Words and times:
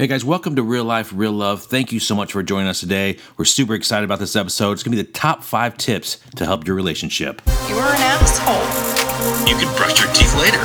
Hey 0.00 0.06
guys, 0.06 0.24
welcome 0.24 0.56
to 0.56 0.62
Real 0.62 0.84
Life, 0.84 1.12
Real 1.14 1.30
Love. 1.30 1.64
Thank 1.64 1.92
you 1.92 2.00
so 2.00 2.14
much 2.14 2.32
for 2.32 2.42
joining 2.42 2.68
us 2.68 2.80
today. 2.80 3.18
We're 3.36 3.44
super 3.44 3.74
excited 3.74 4.06
about 4.06 4.18
this 4.18 4.34
episode. 4.34 4.72
It's 4.72 4.82
gonna 4.82 4.96
be 4.96 5.02
the 5.02 5.12
top 5.12 5.44
five 5.44 5.76
tips 5.76 6.16
to 6.36 6.46
help 6.46 6.66
your 6.66 6.74
relationship. 6.74 7.42
You 7.68 7.74
are 7.74 7.94
an 7.94 8.00
asshole. 8.00 9.46
You 9.46 9.56
can 9.56 9.76
brush 9.76 10.02
your 10.02 10.10
teeth 10.14 10.34
later. 10.38 10.56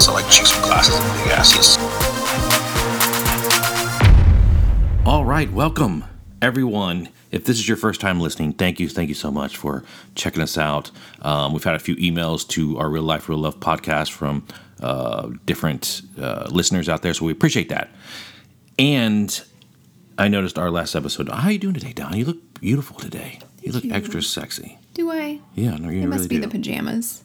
So, 0.00 0.12
like, 0.12 0.30
chew 0.30 0.46
some 0.46 0.62
glasses 0.62 0.94
and 0.94 1.24
big 1.24 1.32
asses. 1.32 1.76
All 5.04 5.24
right, 5.24 5.52
welcome 5.52 6.04
everyone. 6.40 7.08
If 7.32 7.46
this 7.46 7.58
is 7.58 7.66
your 7.66 7.76
first 7.76 8.00
time 8.00 8.20
listening, 8.20 8.52
thank 8.52 8.78
you, 8.78 8.88
thank 8.88 9.08
you 9.08 9.16
so 9.16 9.32
much 9.32 9.56
for 9.56 9.82
checking 10.14 10.40
us 10.40 10.56
out. 10.56 10.92
Um, 11.22 11.54
we've 11.54 11.64
had 11.64 11.74
a 11.74 11.80
few 11.80 11.96
emails 11.96 12.46
to 12.50 12.78
our 12.78 12.88
Real 12.88 13.02
Life, 13.02 13.28
Real 13.28 13.38
Love 13.38 13.58
podcast 13.58 14.12
from 14.12 14.46
uh, 14.80 15.30
different 15.44 16.02
uh, 16.20 16.46
listeners 16.50 16.88
out 16.88 17.02
there, 17.02 17.14
so 17.14 17.24
we 17.24 17.32
appreciate 17.32 17.68
that. 17.70 17.90
And 18.78 19.42
I 20.18 20.28
noticed 20.28 20.58
our 20.58 20.70
last 20.70 20.94
episode. 20.94 21.28
How 21.28 21.48
are 21.48 21.52
you 21.52 21.58
doing 21.58 21.74
today, 21.74 21.92
Don? 21.92 22.16
You 22.16 22.24
look 22.24 22.60
beautiful 22.60 22.96
today. 22.98 23.40
You 23.62 23.72
look 23.72 23.84
you. 23.84 23.92
extra 23.92 24.22
sexy. 24.22 24.78
Do 24.94 25.10
I? 25.10 25.40
Yeah, 25.54 25.76
no, 25.76 25.88
you 25.88 26.00
It 26.02 26.04
really 26.04 26.06
must 26.06 26.28
be 26.28 26.36
do. 26.36 26.42
the 26.42 26.48
pajamas. 26.48 27.22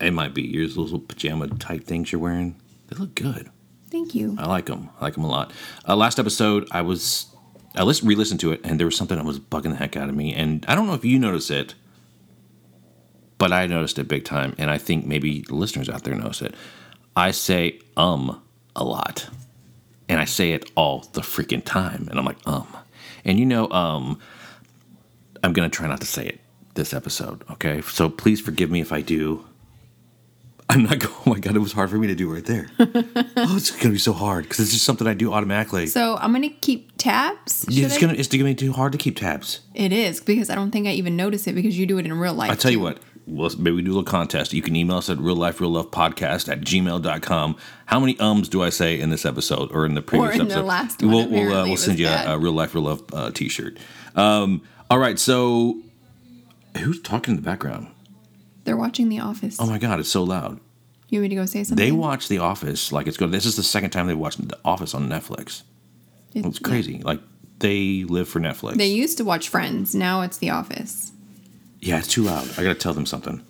it 0.00 0.12
might 0.12 0.34
be 0.34 0.42
your 0.42 0.66
little 0.68 1.00
pajama 1.00 1.48
type 1.48 1.84
things 1.84 2.12
you're 2.12 2.20
wearing. 2.20 2.56
They 2.88 2.96
look 2.96 3.14
good. 3.14 3.50
Thank 3.90 4.14
you. 4.14 4.36
I 4.38 4.46
like 4.46 4.66
them. 4.66 4.90
I 5.00 5.04
like 5.04 5.14
them 5.14 5.24
a 5.24 5.28
lot. 5.28 5.52
Uh, 5.86 5.96
last 5.96 6.18
episode, 6.18 6.68
I 6.70 6.82
was 6.82 7.26
I 7.74 7.82
list, 7.82 8.02
re-listened 8.02 8.40
to 8.40 8.52
it, 8.52 8.60
and 8.64 8.78
there 8.78 8.86
was 8.86 8.96
something 8.96 9.16
that 9.16 9.24
was 9.26 9.38
bugging 9.40 9.70
the 9.70 9.76
heck 9.76 9.96
out 9.96 10.08
of 10.08 10.14
me. 10.14 10.34
And 10.34 10.64
I 10.68 10.74
don't 10.74 10.86
know 10.86 10.94
if 10.94 11.04
you 11.04 11.18
notice 11.18 11.50
it, 11.50 11.74
but 13.38 13.52
I 13.52 13.66
noticed 13.66 13.98
it 13.98 14.08
big 14.08 14.24
time, 14.24 14.54
and 14.58 14.70
I 14.70 14.78
think 14.78 15.06
maybe 15.06 15.40
the 15.42 15.54
listeners 15.54 15.88
out 15.88 16.04
there 16.04 16.14
notice 16.14 16.42
it. 16.42 16.54
I 17.16 17.30
say 17.30 17.80
um 17.96 18.40
a 18.76 18.84
lot, 18.84 19.28
and 20.08 20.20
I 20.20 20.24
say 20.24 20.52
it 20.52 20.70
all 20.74 21.00
the 21.12 21.20
freaking 21.20 21.64
time, 21.64 22.08
and 22.10 22.18
I'm 22.18 22.24
like 22.24 22.38
um, 22.46 22.66
and 23.24 23.38
you 23.38 23.46
know 23.46 23.70
um, 23.70 24.18
I'm 25.42 25.52
gonna 25.52 25.68
try 25.68 25.86
not 25.86 26.00
to 26.00 26.06
say 26.06 26.26
it 26.26 26.40
this 26.74 26.94
episode, 26.94 27.44
okay? 27.50 27.80
So 27.82 28.08
please 28.08 28.40
forgive 28.40 28.70
me 28.70 28.80
if 28.80 28.92
I 28.92 29.00
do. 29.00 29.44
I'm 30.70 30.82
not 30.84 30.98
going. 30.98 31.14
Oh 31.26 31.30
my 31.30 31.38
god, 31.38 31.56
it 31.56 31.60
was 31.60 31.72
hard 31.72 31.90
for 31.90 31.96
me 31.96 32.06
to 32.06 32.14
do 32.14 32.32
right 32.32 32.44
there. 32.44 32.70
oh, 32.78 33.56
it's 33.56 33.70
gonna 33.70 33.92
be 33.92 33.98
so 33.98 34.12
hard 34.12 34.44
because 34.44 34.60
it's 34.60 34.72
just 34.72 34.84
something 34.84 35.06
I 35.06 35.14
do 35.14 35.32
automatically. 35.32 35.86
So 35.86 36.16
I'm 36.16 36.32
gonna 36.32 36.50
keep 36.50 36.92
tabs. 36.98 37.64
Yeah, 37.68 37.86
it's 37.86 37.98
gonna 37.98 38.14
it's 38.14 38.28
gonna 38.28 38.44
be 38.44 38.54
too 38.54 38.72
hard 38.72 38.92
to 38.92 38.98
keep 38.98 39.16
tabs. 39.16 39.60
It 39.74 39.92
is 39.92 40.20
because 40.20 40.50
I 40.50 40.54
don't 40.54 40.70
think 40.70 40.86
I 40.86 40.92
even 40.92 41.16
notice 41.16 41.46
it 41.46 41.54
because 41.54 41.78
you 41.78 41.86
do 41.86 41.98
it 41.98 42.06
in 42.06 42.12
real 42.18 42.34
life. 42.34 42.50
I 42.50 42.54
tell 42.54 42.70
you 42.70 42.80
what, 42.80 42.98
well, 43.28 43.50
maybe 43.58 43.76
we 43.76 43.82
do 43.82 43.90
a 43.90 43.94
little 43.94 44.04
contest. 44.04 44.52
You 44.52 44.62
can 44.62 44.74
email 44.76 44.96
us 44.96 45.08
at 45.10 45.18
real 45.18 45.36
life 45.36 45.60
real 45.60 45.70
love 45.70 45.90
podcast 45.90 46.48
at 46.50 46.60
gmail.com. 46.62 47.56
How 47.86 48.00
many 48.00 48.18
ums 48.18 48.48
do 48.48 48.62
I 48.62 48.70
say 48.70 48.98
in 48.98 49.10
this 49.10 49.24
episode 49.26 49.70
or 49.72 49.84
in 49.86 49.94
the 49.94 50.02
previous 50.02 50.32
in 50.32 50.48
the 50.48 50.54
episode? 50.54 50.64
last 50.66 51.02
one, 51.02 51.10
We'll 51.12 51.28
we'll, 51.28 51.52
uh, 51.56 51.64
we'll 51.66 51.76
send 51.76 51.98
you 51.98 52.08
a, 52.08 52.34
a 52.34 52.38
real 52.38 52.52
life 52.52 52.74
real 52.74 52.84
love 52.84 53.02
uh, 53.12 53.30
t-shirt. 53.30 53.78
Um, 54.16 54.62
all 54.90 54.98
right, 54.98 55.18
so 55.18 55.80
who's 56.78 57.00
talking 57.02 57.32
in 57.32 57.36
the 57.36 57.42
background? 57.44 57.88
They're 58.64 58.76
watching 58.76 59.08
The 59.08 59.20
Office. 59.20 59.56
Oh 59.60 59.66
my 59.66 59.78
god, 59.78 60.00
it's 60.00 60.10
so 60.10 60.22
loud. 60.22 60.60
you 61.08 61.18
want 61.20 61.22
me 61.22 61.28
to 61.30 61.34
go 61.36 61.46
say 61.46 61.64
something? 61.64 61.84
They 61.84 61.92
watch 61.92 62.28
The 62.28 62.38
Office 62.38 62.92
like 62.92 63.06
it's 63.06 63.16
good. 63.16 63.32
This 63.32 63.46
is 63.46 63.56
the 63.56 63.62
second 63.62 63.90
time 63.90 64.06
they've 64.06 64.18
watched 64.18 64.46
The 64.46 64.58
Office 64.64 64.94
on 64.94 65.08
Netflix. 65.08 65.62
It- 66.34 66.44
It's 66.44 66.58
crazy. 66.58 67.00
Like 67.02 67.20
they 67.60 68.04
live 68.04 68.28
for 68.28 68.40
Netflix. 68.40 68.76
They 68.76 68.86
used 68.86 69.16
to 69.18 69.24
watch 69.24 69.48
Friends. 69.48 69.94
Now 69.94 70.20
it's 70.22 70.36
The 70.38 70.50
Office. 70.50 71.12
Yeah, 71.80 71.98
it's 71.98 72.08
too 72.08 72.22
loud. 72.22 72.48
I 72.58 72.62
gotta 72.62 72.74
tell 72.74 72.92
them 72.92 73.06
something. 73.06 73.44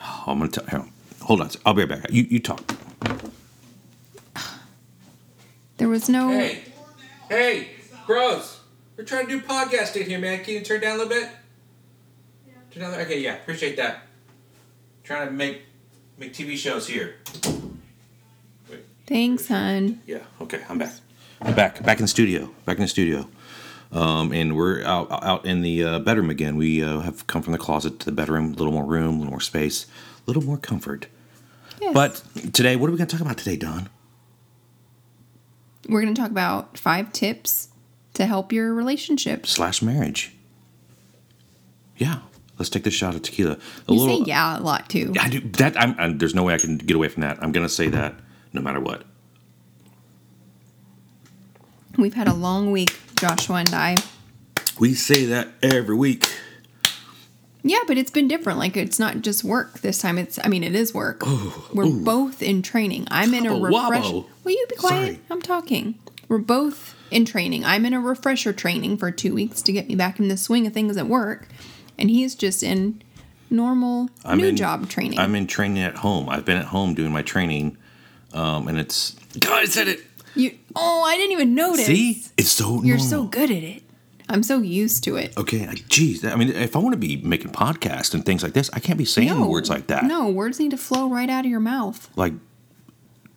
Oh, 0.00 0.24
I'm 0.26 0.38
gonna 0.38 0.50
tell. 0.50 0.64
Here, 0.66 0.84
hold 1.22 1.40
on. 1.40 1.50
I'll 1.66 1.74
be 1.74 1.84
right 1.84 2.02
back. 2.02 2.10
You 2.10 2.24
you 2.24 2.40
talk. 2.40 2.62
There 5.76 5.88
was 5.88 6.08
no. 6.08 6.28
Hey, 6.30 6.64
hey, 7.28 7.68
bros, 8.06 8.60
we're 8.96 9.04
trying 9.04 9.26
to 9.26 9.38
do 9.38 9.46
podcasting 9.46 10.06
here, 10.06 10.18
man. 10.18 10.42
Can 10.42 10.54
you 10.54 10.60
turn 10.60 10.80
down 10.80 10.96
a 10.98 11.02
little 11.04 11.08
bit? 11.08 11.30
Turn 12.72 12.82
down. 12.82 12.94
Okay, 13.00 13.20
yeah, 13.20 13.34
appreciate 13.34 13.76
that. 13.76 14.02
Trying 15.04 15.28
to 15.28 15.32
make 15.32 15.62
make 16.18 16.32
TV 16.34 16.56
shows 16.56 16.88
here. 16.88 17.16
Wait, 18.68 18.84
Thanks, 19.06 19.48
hon. 19.48 20.00
Yeah. 20.06 20.18
Okay. 20.40 20.62
I'm 20.68 20.78
back. 20.78 20.92
I'm 21.40 21.54
back. 21.54 21.82
Back 21.84 21.98
in 21.98 22.04
the 22.04 22.08
studio. 22.08 22.50
Back 22.64 22.78
in 22.78 22.82
the 22.82 22.88
studio. 22.88 23.28
Um, 23.90 24.32
and 24.32 24.54
we're 24.56 24.82
out 24.84 25.08
out 25.10 25.46
in 25.46 25.62
the 25.62 25.82
uh, 25.82 25.98
bedroom 26.00 26.28
again. 26.30 26.56
We 26.56 26.82
uh, 26.82 27.00
have 27.00 27.26
come 27.26 27.42
from 27.42 27.52
the 27.52 27.58
closet 27.58 27.98
to 28.00 28.04
the 28.06 28.12
bedroom. 28.12 28.52
A 28.52 28.56
little 28.56 28.72
more 28.72 28.84
room, 28.84 29.14
a 29.16 29.18
little 29.18 29.30
more 29.30 29.40
space, 29.40 29.86
a 29.86 30.22
little 30.26 30.42
more 30.42 30.58
comfort. 30.58 31.06
Yes. 31.80 31.94
But 31.94 32.22
today, 32.52 32.76
what 32.76 32.88
are 32.88 32.92
we 32.92 32.98
gonna 32.98 33.08
talk 33.08 33.20
about 33.20 33.38
today, 33.38 33.56
Don? 33.56 33.88
we're 35.88 36.02
gonna 36.02 36.14
talk 36.14 36.30
about 36.30 36.76
five 36.76 37.10
tips 37.14 37.68
to 38.12 38.26
help 38.26 38.52
your 38.52 38.74
relationship. 38.74 39.46
Slash 39.46 39.80
marriage. 39.80 40.34
Yeah. 41.96 42.18
Let's 42.58 42.68
take 42.68 42.82
this 42.82 42.92
shot 42.92 43.14
of 43.14 43.22
tequila. 43.22 43.52
A 43.88 43.92
You 43.92 44.00
little. 44.00 44.18
say 44.18 44.24
yeah 44.26 44.58
a 44.58 44.60
lot 44.60 44.88
too. 44.90 45.14
I 45.18 45.28
do 45.30 45.40
that. 45.40 45.80
I'm, 45.80 45.94
i 45.98 46.08
there's 46.12 46.34
no 46.34 46.42
way 46.42 46.52
I 46.54 46.58
can 46.58 46.76
get 46.76 46.94
away 46.96 47.08
from 47.08 47.22
that. 47.22 47.38
I'm 47.42 47.52
gonna 47.52 47.68
say 47.70 47.88
that 47.88 48.14
no 48.52 48.60
matter 48.60 48.80
what. 48.80 49.04
We've 51.96 52.14
had 52.14 52.28
a 52.28 52.34
long 52.34 52.70
week, 52.70 52.90
Joshua 53.18 53.56
and 53.56 53.74
I. 53.74 53.96
We 54.78 54.94
say 54.94 55.24
that 55.26 55.48
every 55.62 55.96
week. 55.96 56.30
Yeah, 57.62 57.80
but 57.86 57.98
it's 57.98 58.10
been 58.10 58.28
different. 58.28 58.58
Like 58.58 58.76
it's 58.76 58.98
not 58.98 59.22
just 59.22 59.42
work 59.42 59.80
this 59.80 59.98
time. 59.98 60.18
It's 60.18 60.38
I 60.42 60.48
mean 60.48 60.62
it 60.62 60.74
is 60.74 60.94
work. 60.94 61.22
We're 61.74 61.90
both 61.90 62.42
in 62.42 62.62
training. 62.62 63.08
I'm 63.10 63.34
in 63.34 63.46
a 63.46 63.54
refresh. 63.54 64.04
wobble. 64.04 64.28
Will 64.44 64.52
you 64.52 64.66
be 64.68 64.76
quiet? 64.76 65.06
Sorry. 65.06 65.20
I'm 65.30 65.42
talking. 65.42 65.96
We're 66.28 66.38
both 66.38 66.94
in 67.10 67.24
training. 67.24 67.64
I'm 67.64 67.84
in 67.84 67.92
a 67.92 68.00
refresher 68.00 68.52
training 68.52 68.98
for 68.98 69.10
two 69.10 69.34
weeks 69.34 69.62
to 69.62 69.72
get 69.72 69.88
me 69.88 69.96
back 69.96 70.20
in 70.20 70.28
the 70.28 70.36
swing 70.36 70.66
of 70.66 70.72
things 70.72 70.96
at 70.96 71.06
work, 71.06 71.48
and 71.98 72.10
he's 72.10 72.34
just 72.34 72.62
in 72.62 73.02
normal 73.50 74.10
I'm 74.24 74.38
new 74.38 74.48
in 74.48 74.56
job 74.56 74.88
training. 74.88 75.18
I'm 75.18 75.34
in 75.34 75.46
training 75.46 75.82
at 75.82 75.96
home. 75.96 76.28
I've 76.28 76.44
been 76.44 76.58
at 76.58 76.66
home 76.66 76.94
doing 76.94 77.12
my 77.12 77.22
training, 77.22 77.76
um, 78.32 78.68
and 78.68 78.78
it's. 78.78 79.16
God, 79.38 79.58
I 79.58 79.64
said 79.64 79.88
it. 79.88 80.00
You 80.34 80.56
oh 80.76 81.02
I 81.04 81.16
didn't 81.16 81.32
even 81.32 81.54
notice. 81.54 81.86
See, 81.86 82.24
it's 82.36 82.50
so. 82.50 82.82
you're 82.82 82.98
so 82.98 83.24
good 83.24 83.50
at 83.50 83.62
it. 83.62 83.82
I'm 84.30 84.42
so 84.42 84.58
used 84.60 85.04
to 85.04 85.16
it. 85.16 85.36
Okay, 85.38 85.66
I- 85.66 85.74
geez. 85.88 86.24
I 86.24 86.34
mean, 86.36 86.50
if 86.50 86.76
I 86.76 86.78
want 86.80 86.92
to 86.92 86.98
be 86.98 87.16
making 87.16 87.50
podcasts 87.52 88.12
and 88.12 88.24
things 88.26 88.42
like 88.42 88.52
this, 88.52 88.68
I 88.74 88.78
can't 88.80 88.98
be 88.98 89.06
saying 89.06 89.46
words 89.48 89.70
like 89.70 89.86
that. 89.86 90.04
No, 90.04 90.28
words 90.28 90.58
need 90.60 90.72
to 90.72 90.76
flow 90.76 91.08
right 91.08 91.30
out 91.30 91.44
of 91.44 91.50
your 91.50 91.60
mouth 91.60 92.10
Like. 92.16 92.34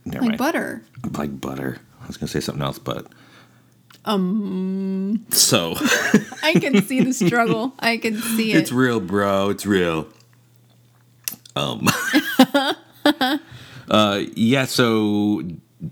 Never 0.04 0.22
like 0.22 0.30
mind. 0.30 0.38
butter. 0.40 0.84
Like 1.18 1.40
butter. 1.40 1.78
I 2.04 2.08
was 2.08 2.18
gonna 2.18 2.28
say 2.28 2.40
something 2.40 2.64
else, 2.64 2.80
but. 2.80 3.08
Um. 4.04 5.26
So. 5.30 5.76
I 6.44 6.54
can 6.60 6.82
see 6.82 7.02
the 7.02 7.14
struggle. 7.14 7.74
I 7.80 7.98
can 7.98 8.18
see 8.18 8.52
it. 8.52 8.58
It's 8.58 8.72
real, 8.72 9.00
bro. 9.00 9.50
It's 9.50 9.66
real. 9.66 10.08
Um. 11.56 11.88
uh, 13.90 14.22
yeah. 14.36 14.66
So 14.66 15.44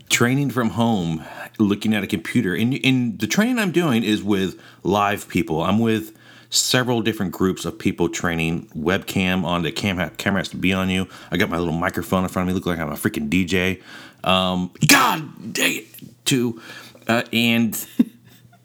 training 0.10 0.52
from 0.52 0.72
home, 0.72 1.24
looking 1.58 1.94
at 1.94 2.04
a 2.04 2.08
computer, 2.08 2.56
and 2.56 2.80
and 2.84 3.20
the 3.20 3.28
training 3.28 3.60
I'm 3.60 3.72
doing 3.72 4.04
is 4.04 4.24
with 4.24 4.60
live 4.84 5.28
people. 5.28 5.64
I'm 5.64 5.80
with 5.80 6.16
several 6.52 7.02
different 7.02 7.32
groups 7.32 7.64
of 7.64 7.78
people 7.78 8.10
training 8.10 8.68
webcam 8.76 9.44
on 9.44 9.62
the 9.62 9.72
cam 9.72 10.10
camera 10.18 10.40
has 10.40 10.50
to 10.50 10.58
be 10.58 10.74
on 10.74 10.90
you. 10.90 11.08
I 11.32 11.38
got 11.38 11.50
my 11.50 11.58
little 11.58 11.74
microphone 11.74 12.24
in 12.24 12.30
front 12.30 12.50
of 12.50 12.54
me, 12.54 12.60
look 12.60 12.66
like 12.66 12.80
I'm 12.80 12.92
a 12.92 12.96
freaking 12.96 13.30
DJ. 13.30 13.82
Um, 14.24 14.72
God 14.88 15.54
dang 15.54 15.78
it, 15.78 16.26
too, 16.26 16.62
uh, 17.08 17.24
and 17.32 17.88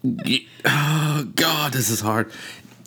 oh 0.66 1.28
god 1.34 1.72
this 1.72 1.88
is 1.88 2.00
hard 2.00 2.30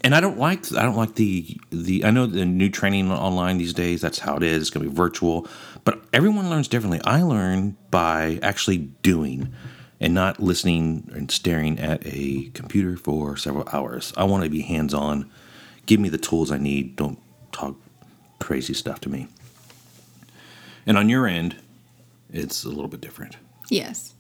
and 0.04 0.14
i 0.14 0.20
don't 0.20 0.38
like 0.38 0.72
i 0.74 0.84
don't 0.84 0.96
like 0.96 1.16
the 1.16 1.58
the 1.72 2.06
i 2.06 2.12
know 2.12 2.28
the 2.28 2.46
new 2.46 2.70
training 2.70 3.12
online 3.12 3.58
these 3.58 3.74
days 3.74 4.02
that's 4.02 4.20
how 4.20 4.36
it 4.38 4.44
is 4.44 4.62
it's 4.62 4.70
going 4.70 4.84
to 4.84 4.90
be 4.90 4.96
virtual 4.96 5.48
but 5.88 6.04
everyone 6.12 6.50
learns 6.50 6.68
differently 6.68 7.00
i 7.06 7.22
learn 7.22 7.76
by 7.92 8.40
actually 8.44 8.78
doing 8.78 9.54
and 10.00 10.14
not 10.14 10.40
listening 10.40 11.10
and 11.16 11.32
staring 11.32 11.80
at 11.80 12.02
a 12.06 12.50
computer 12.54 12.98
for 12.98 13.38
several 13.38 13.68
hours 13.72 14.14
i 14.18 14.24
want 14.24 14.44
to 14.44 14.50
be 14.50 14.62
hands 14.62 14.94
on 14.94 15.30
give 15.86 16.00
me 16.00 16.10
the 16.10 16.18
tools 16.18 16.52
i 16.52 16.58
need 16.58 16.96
don't 16.96 17.20
talk 17.52 17.76
crazy 18.40 18.74
stuff 18.74 19.00
to 19.00 19.10
me 19.10 19.28
and 20.86 20.98
on 20.98 21.10
your 21.10 21.26
end 21.26 21.56
it's 22.32 22.64
a 22.64 22.70
little 22.70 22.90
bit 22.90 23.02
different 23.02 23.38
Yes. 23.70 24.14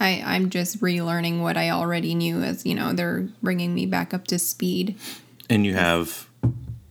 I, 0.00 0.22
I'm 0.24 0.50
just 0.50 0.80
relearning 0.80 1.40
what 1.40 1.56
I 1.56 1.70
already 1.70 2.14
knew 2.14 2.42
as, 2.42 2.66
you 2.66 2.74
know, 2.74 2.92
they're 2.92 3.28
bringing 3.42 3.74
me 3.74 3.86
back 3.86 4.12
up 4.12 4.26
to 4.28 4.38
speed. 4.38 4.96
And 5.48 5.64
you 5.64 5.74
have, 5.74 6.28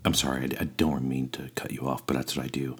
I'm 0.05 0.13
sorry, 0.13 0.43
I, 0.43 0.61
I 0.61 0.63
don't 0.65 1.07
mean 1.07 1.29
to 1.29 1.49
cut 1.55 1.71
you 1.71 1.87
off, 1.87 2.05
but 2.07 2.15
that's 2.15 2.35
what 2.35 2.45
I 2.45 2.47
do. 2.47 2.77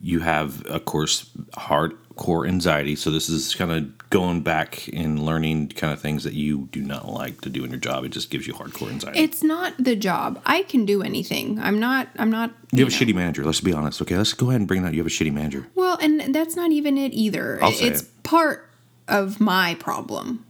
You 0.00 0.20
have, 0.20 0.64
of 0.66 0.84
course, 0.84 1.30
hardcore 1.52 2.46
anxiety. 2.46 2.96
So 2.96 3.10
this 3.10 3.28
is 3.28 3.54
kind 3.54 3.72
of 3.72 4.10
going 4.10 4.42
back 4.42 4.88
and 4.92 5.18
learning 5.24 5.68
kind 5.70 5.92
of 5.92 6.00
things 6.00 6.24
that 6.24 6.34
you 6.34 6.68
do 6.70 6.82
not 6.82 7.08
like 7.08 7.40
to 7.40 7.48
do 7.48 7.64
in 7.64 7.70
your 7.70 7.80
job. 7.80 8.04
It 8.04 8.10
just 8.10 8.30
gives 8.30 8.46
you 8.46 8.54
hardcore 8.54 8.90
anxiety. 8.90 9.18
It's 9.20 9.42
not 9.42 9.74
the 9.78 9.96
job. 9.96 10.40
I 10.46 10.62
can 10.62 10.84
do 10.84 11.02
anything. 11.02 11.58
I'm 11.58 11.80
not, 11.80 12.08
I'm 12.18 12.30
not. 12.30 12.52
you 12.72 12.84
have 12.84 12.92
a 12.92 12.96
shitty 12.96 13.14
manager. 13.14 13.44
Let's 13.44 13.60
be 13.60 13.72
honest. 13.72 14.00
Okay, 14.02 14.16
let's 14.16 14.32
go 14.32 14.50
ahead 14.50 14.60
and 14.60 14.68
bring 14.68 14.82
that. 14.82 14.92
You 14.92 15.00
have 15.00 15.06
a 15.06 15.10
shitty 15.10 15.32
manager. 15.32 15.66
Well, 15.74 15.98
and 16.00 16.34
that's 16.34 16.56
not 16.56 16.70
even 16.70 16.96
it 16.98 17.12
either. 17.12 17.62
I'll 17.62 17.72
say 17.72 17.88
it's 17.88 18.02
it. 18.02 18.22
part 18.22 18.68
of 19.08 19.40
my 19.40 19.76
problem 19.76 20.44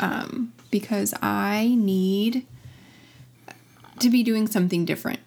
um, 0.00 0.52
because 0.70 1.14
I 1.22 1.74
need 1.76 2.46
to 4.00 4.10
be 4.10 4.22
doing 4.22 4.46
something 4.46 4.84
different. 4.84 5.20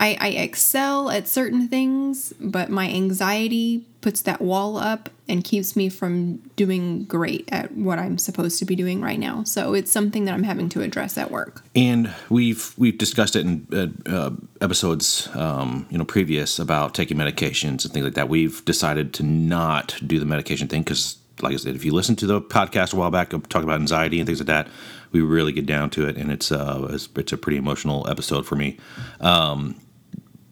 I, 0.00 0.16
I 0.18 0.28
excel 0.28 1.10
at 1.10 1.28
certain 1.28 1.68
things, 1.68 2.32
but 2.40 2.70
my 2.70 2.88
anxiety 2.88 3.84
puts 4.00 4.22
that 4.22 4.40
wall 4.40 4.78
up 4.78 5.10
and 5.28 5.44
keeps 5.44 5.76
me 5.76 5.90
from 5.90 6.38
doing 6.56 7.04
great 7.04 7.46
at 7.52 7.72
what 7.72 7.98
I'm 7.98 8.16
supposed 8.16 8.58
to 8.60 8.64
be 8.64 8.74
doing 8.74 9.02
right 9.02 9.18
now. 9.18 9.44
So 9.44 9.74
it's 9.74 9.92
something 9.92 10.24
that 10.24 10.32
I'm 10.32 10.42
having 10.42 10.70
to 10.70 10.80
address 10.80 11.18
at 11.18 11.30
work. 11.30 11.62
And 11.76 12.12
we've 12.30 12.72
we've 12.78 12.96
discussed 12.96 13.36
it 13.36 13.44
in 13.44 13.66
uh, 13.72 14.10
uh, 14.10 14.30
episodes, 14.62 15.28
um, 15.34 15.86
you 15.90 15.98
know, 15.98 16.06
previous 16.06 16.58
about 16.58 16.94
taking 16.94 17.18
medications 17.18 17.84
and 17.84 17.92
things 17.92 18.04
like 18.04 18.14
that. 18.14 18.30
We've 18.30 18.64
decided 18.64 19.12
to 19.14 19.22
not 19.22 20.00
do 20.06 20.18
the 20.18 20.24
medication 20.24 20.66
thing 20.66 20.82
because, 20.82 21.18
like 21.42 21.52
I 21.52 21.56
said, 21.56 21.76
if 21.76 21.84
you 21.84 21.92
listen 21.92 22.16
to 22.16 22.26
the 22.26 22.40
podcast 22.40 22.94
a 22.94 22.96
while 22.96 23.10
back, 23.10 23.28
talking 23.28 23.64
about 23.64 23.80
anxiety 23.80 24.18
and 24.18 24.26
things 24.26 24.40
like 24.40 24.46
that, 24.46 24.68
we 25.12 25.20
really 25.20 25.52
get 25.52 25.66
down 25.66 25.90
to 25.90 26.08
it, 26.08 26.16
and 26.16 26.32
it's 26.32 26.50
uh, 26.50 26.88
it's 26.90 27.32
a 27.32 27.36
pretty 27.36 27.58
emotional 27.58 28.08
episode 28.08 28.46
for 28.46 28.56
me. 28.56 28.78
Um, 29.20 29.76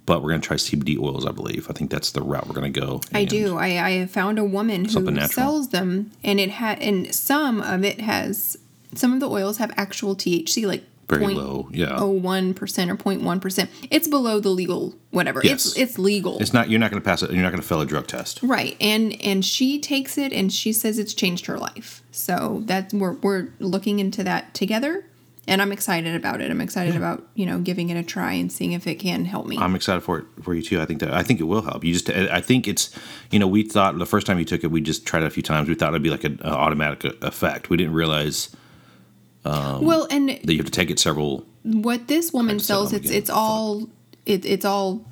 but 0.08 0.22
we're 0.22 0.30
going 0.30 0.40
to 0.40 0.46
try 0.46 0.56
CBD 0.56 0.98
oils, 0.98 1.26
I 1.26 1.32
believe. 1.32 1.68
I 1.68 1.74
think 1.74 1.90
that's 1.90 2.12
the 2.12 2.22
route 2.22 2.46
we're 2.48 2.54
going 2.54 2.72
to 2.72 2.80
go. 2.80 3.02
I 3.12 3.26
do. 3.26 3.58
I, 3.58 4.00
I 4.00 4.06
found 4.06 4.38
a 4.38 4.44
woman 4.44 4.86
who 4.86 5.26
sells 5.26 5.68
them, 5.68 6.12
and 6.24 6.40
it 6.40 6.48
had, 6.48 6.80
and 6.80 7.14
some 7.14 7.60
of 7.60 7.84
it 7.84 8.00
has, 8.00 8.56
some 8.94 9.12
of 9.12 9.20
the 9.20 9.28
oils 9.28 9.58
have 9.58 9.70
actual 9.76 10.16
THC, 10.16 10.66
like 10.66 10.82
Very 11.10 11.34
low, 11.34 11.68
yeah. 11.72 11.96
oh 11.98 12.08
one 12.08 12.54
percent 12.54 12.90
or 12.90 12.96
0.1 12.96 13.38
percent. 13.38 13.68
It's 13.90 14.08
below 14.08 14.40
the 14.40 14.48
legal 14.48 14.94
whatever. 15.10 15.42
Yes. 15.44 15.66
It's 15.66 15.76
it's 15.76 15.98
legal. 15.98 16.38
It's 16.38 16.54
not. 16.54 16.70
You're 16.70 16.80
not 16.80 16.90
going 16.90 17.02
to 17.02 17.06
pass 17.06 17.22
it. 17.22 17.30
You're 17.30 17.42
not 17.42 17.50
going 17.50 17.60
to 17.60 17.68
fail 17.68 17.82
a 17.82 17.86
drug 17.86 18.06
test. 18.06 18.40
Right, 18.42 18.78
and 18.80 19.14
and 19.22 19.44
she 19.44 19.78
takes 19.78 20.16
it, 20.16 20.32
and 20.32 20.50
she 20.50 20.72
says 20.72 20.98
it's 20.98 21.12
changed 21.12 21.44
her 21.46 21.58
life. 21.58 22.02
So 22.12 22.62
that's 22.64 22.94
we're 22.94 23.12
we're 23.12 23.48
looking 23.58 23.98
into 23.98 24.24
that 24.24 24.54
together, 24.54 25.04
and 25.48 25.60
I'm 25.60 25.72
excited 25.72 26.14
about 26.14 26.40
it. 26.40 26.50
I'm 26.50 26.60
excited 26.60 26.94
about 26.94 27.26
you 27.34 27.46
know 27.46 27.58
giving 27.58 27.90
it 27.90 27.96
a 27.96 28.02
try 28.02 28.34
and 28.34 28.52
seeing 28.52 28.72
if 28.72 28.86
it 28.86 28.96
can 28.96 29.24
help 29.24 29.46
me. 29.46 29.58
I'm 29.58 29.74
excited 29.74 30.02
for 30.02 30.18
it 30.18 30.26
for 30.42 30.54
you 30.54 30.62
too. 30.62 30.80
I 30.80 30.84
think 30.84 31.00
that 31.00 31.12
I 31.12 31.22
think 31.22 31.40
it 31.40 31.44
will 31.44 31.62
help. 31.62 31.84
You 31.84 31.92
just 31.92 32.10
I 32.10 32.40
think 32.40 32.68
it's 32.68 32.90
you 33.30 33.38
know 33.38 33.48
we 33.48 33.62
thought 33.64 33.98
the 33.98 34.06
first 34.06 34.26
time 34.26 34.38
you 34.38 34.44
took 34.44 34.62
it 34.62 34.70
we 34.70 34.80
just 34.80 35.06
tried 35.06 35.22
it 35.22 35.26
a 35.26 35.30
few 35.30 35.42
times. 35.42 35.68
We 35.68 35.74
thought 35.74 35.88
it'd 35.88 36.02
be 36.02 36.10
like 36.10 36.24
an 36.24 36.40
automatic 36.44 37.04
effect. 37.22 37.70
We 37.70 37.76
didn't 37.76 37.94
realize 37.94 38.54
um, 39.44 39.84
well, 39.84 40.06
and 40.10 40.28
that 40.28 40.52
you 40.52 40.58
have 40.58 40.66
to 40.66 40.72
take 40.72 40.90
it 40.90 40.98
several. 40.98 41.46
what 41.62 42.06
this 42.08 42.32
woman 42.32 42.58
sells, 42.58 42.92
it's 42.92 43.06
again. 43.06 43.18
it's 43.18 43.30
all 43.30 43.88
it, 44.26 44.44
it's 44.44 44.64
all 44.64 45.07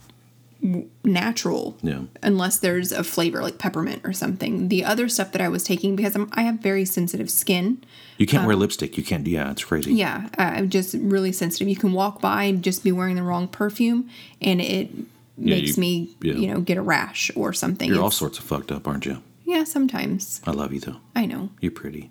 natural. 1.05 1.77
Yeah. 1.83 2.03
Unless 2.23 2.59
there's 2.59 2.93
a 2.93 3.05
flavor 3.05 3.41
like 3.43 3.59
peppermint 3.59 4.03
or 4.05 4.13
something. 4.13 4.69
The 4.69 4.85
other 4.85 5.09
stuff 5.09 5.33
that 5.33 5.41
I 5.41 5.49
was 5.49 5.63
taking 5.65 5.97
because 5.97 6.15
I'm, 6.15 6.29
I 6.33 6.43
have 6.43 6.61
very 6.61 6.85
sensitive 6.85 7.31
skin. 7.31 7.83
You 8.19 8.27
can't 8.27 8.47
wear 8.47 8.57
lipstick. 8.57 8.97
You 8.97 9.05
can't. 9.05 9.27
Yeah, 9.27 9.51
it's 9.51 9.65
crazy. 9.65 9.91
Um, 9.93 9.97
Yeah, 9.97 10.29
I'm 10.39 10.71
just 10.71 10.95
really 10.99 11.33
sensitive. 11.33 11.69
You 11.69 11.77
can 11.77 11.93
walk 11.93 12.21
by 12.21 12.45
and 12.45 12.63
just 12.63 12.83
be 12.83 12.93
wearing 12.93 13.17
the 13.17 13.23
wrong 13.23 13.47
perfume, 13.49 14.09
and 14.41 14.61
it 14.61 14.91
makes 15.37 15.77
you- 15.77 15.81
me, 15.83 16.17
yeah. 16.23 16.35
you 16.35 16.47
know, 16.49 16.61
get 16.61 16.79
a 16.79 16.83
rash 16.83 17.31
or 17.37 17.53
something. 17.53 17.89
You're 17.93 18.03
all 18.03 18.11
sorts 18.11 18.39
of 18.39 18.45
fucked 18.45 18.73
up, 18.73 18.89
aren't 18.89 19.05
you? 19.07 19.23
Yeah, 19.45 19.65
sometimes. 19.65 20.41
I 20.47 20.51
love 20.53 20.73
you 20.73 20.81
though. 20.81 20.97
I 21.15 21.27
know. 21.27 21.51
You're 21.61 21.73
pretty. 21.73 22.11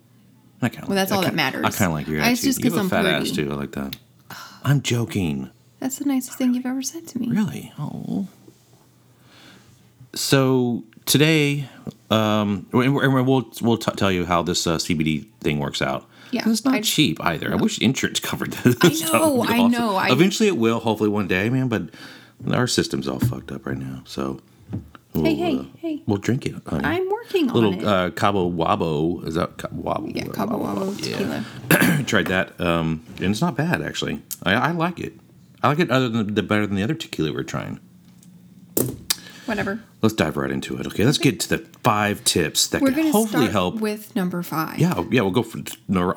I 0.62 0.70
kind 0.70 0.84
of. 0.84 0.90
Well, 0.90 0.96
that's 0.96 1.12
all 1.12 1.22
that 1.24 1.36
matters. 1.36 1.66
I 1.66 1.70
kind 1.72 1.90
of 1.92 1.94
like 1.94 2.08
your 2.08 2.22
I- 2.22 2.30
it's 2.30 2.40
attitude. 2.42 2.48
just 2.50 2.60
you 2.60 2.66
have 2.66 2.74
'cause 2.74 2.80
a 2.80 2.84
I'm 2.84 2.90
fat 2.90 3.02
pretty. 3.12 3.30
ass 3.32 3.36
too. 3.36 3.52
I 3.52 3.56
like 3.56 3.72
that. 3.74 3.96
I'm 4.64 4.82
joking. 4.82 5.50
That's 5.80 5.98
the 6.00 6.06
nicest 6.06 6.38
thing 6.38 6.54
you've 6.54 6.66
ever 6.66 6.82
said 6.82 7.06
to 7.08 7.20
me. 7.20 7.28
Really? 7.30 7.74
Oh. 7.78 8.28
So 10.16 10.84
today, 11.06 11.68
um, 12.10 12.66
and 12.72 12.96
we're- 12.96 13.06
and 13.06 13.28
we'll 13.28 13.52
we'll 13.62 13.78
t- 13.78 13.92
tell 13.96 14.12
you 14.12 14.26
how 14.26 14.42
this 14.44 14.66
uh, 14.66 14.78
CBD 14.78 15.26
thing 15.42 15.60
works 15.60 15.82
out. 15.82 16.06
Yeah, 16.32 16.44
it's 16.50 16.66
not 16.66 16.76
I- 16.76 16.82
cheap 16.82 17.24
either. 17.24 17.52
I 17.52 17.56
wish 17.56 17.80
insurance 17.80 18.20
covered 18.30 18.52
this. 18.54 18.76
I 19.04 19.12
know, 19.12 19.36
would 19.36 19.48
be 19.48 19.54
I 19.54 19.68
know, 19.68 19.96
I- 19.96 20.12
Eventually, 20.12 20.48
it 20.48 20.58
will. 20.58 20.80
Hopefully, 20.80 21.10
one 21.10 21.28
day, 21.28 21.50
man. 21.50 21.68
But 21.68 21.90
our 22.54 22.68
system's 22.68 23.08
all 23.08 23.20
fucked 23.20 23.52
up 23.52 23.66
right 23.66 23.78
now. 23.78 24.04
So. 24.06 24.40
We'll, 25.14 25.24
hey, 25.24 25.66
hey. 25.78 26.04
We'll 26.08 26.18
drink 26.18 26.46
it. 26.46 26.56
Honey. 26.68 26.84
I'm 26.84 27.10
working 27.10 27.48
on 27.50 27.54
little 27.56 27.74
it. 27.74 27.86
uh, 27.86 28.10
Cabo 28.12 28.52
Wabo. 28.52 29.26
Is 29.26 29.36
that 29.36 29.58
Ca- 29.58 29.70
Wabo? 29.70 30.14
yeah, 30.14 30.26
Cabo 30.34 30.60
Wabo 30.60 30.94
tequila. 31.02 32.04
Tried 32.06 32.28
that, 32.28 32.60
um, 32.60 33.02
and 33.22 33.28
it's 33.32 33.40
not 33.40 33.56
bad 33.56 33.82
actually. 33.82 34.22
I, 34.44 34.56
I 34.56 34.72
like 34.72 35.00
it. 35.00 35.14
I 35.64 35.70
like 35.70 35.80
it 35.80 35.90
other 35.90 36.10
than 36.10 36.34
the 36.36 36.44
better 36.44 36.68
than 36.68 36.76
the 36.76 36.84
other 36.84 36.96
tequila 36.96 37.32
we're 37.32 37.44
trying. 37.44 37.80
Whatever. 39.46 39.80
Let's 40.02 40.16
dive 40.16 40.38
right 40.38 40.50
into 40.52 40.78
it. 40.78 40.88
Okay, 40.88 41.06
let's 41.06 41.18
get 41.18 41.40
to 41.42 41.50
the 41.50 41.58
five 41.84 42.24
tips 42.24 42.68
that 42.68 42.82
We're 42.82 42.92
can 42.92 43.12
hopefully 43.12 43.46
start 43.48 43.52
help. 43.52 43.76
with 43.80 44.16
number 44.16 44.42
five. 44.44 44.80
yeah, 44.80 45.04
yeah, 45.12 45.22
we'll 45.22 45.32
go 45.32 45.44
for 45.44 45.60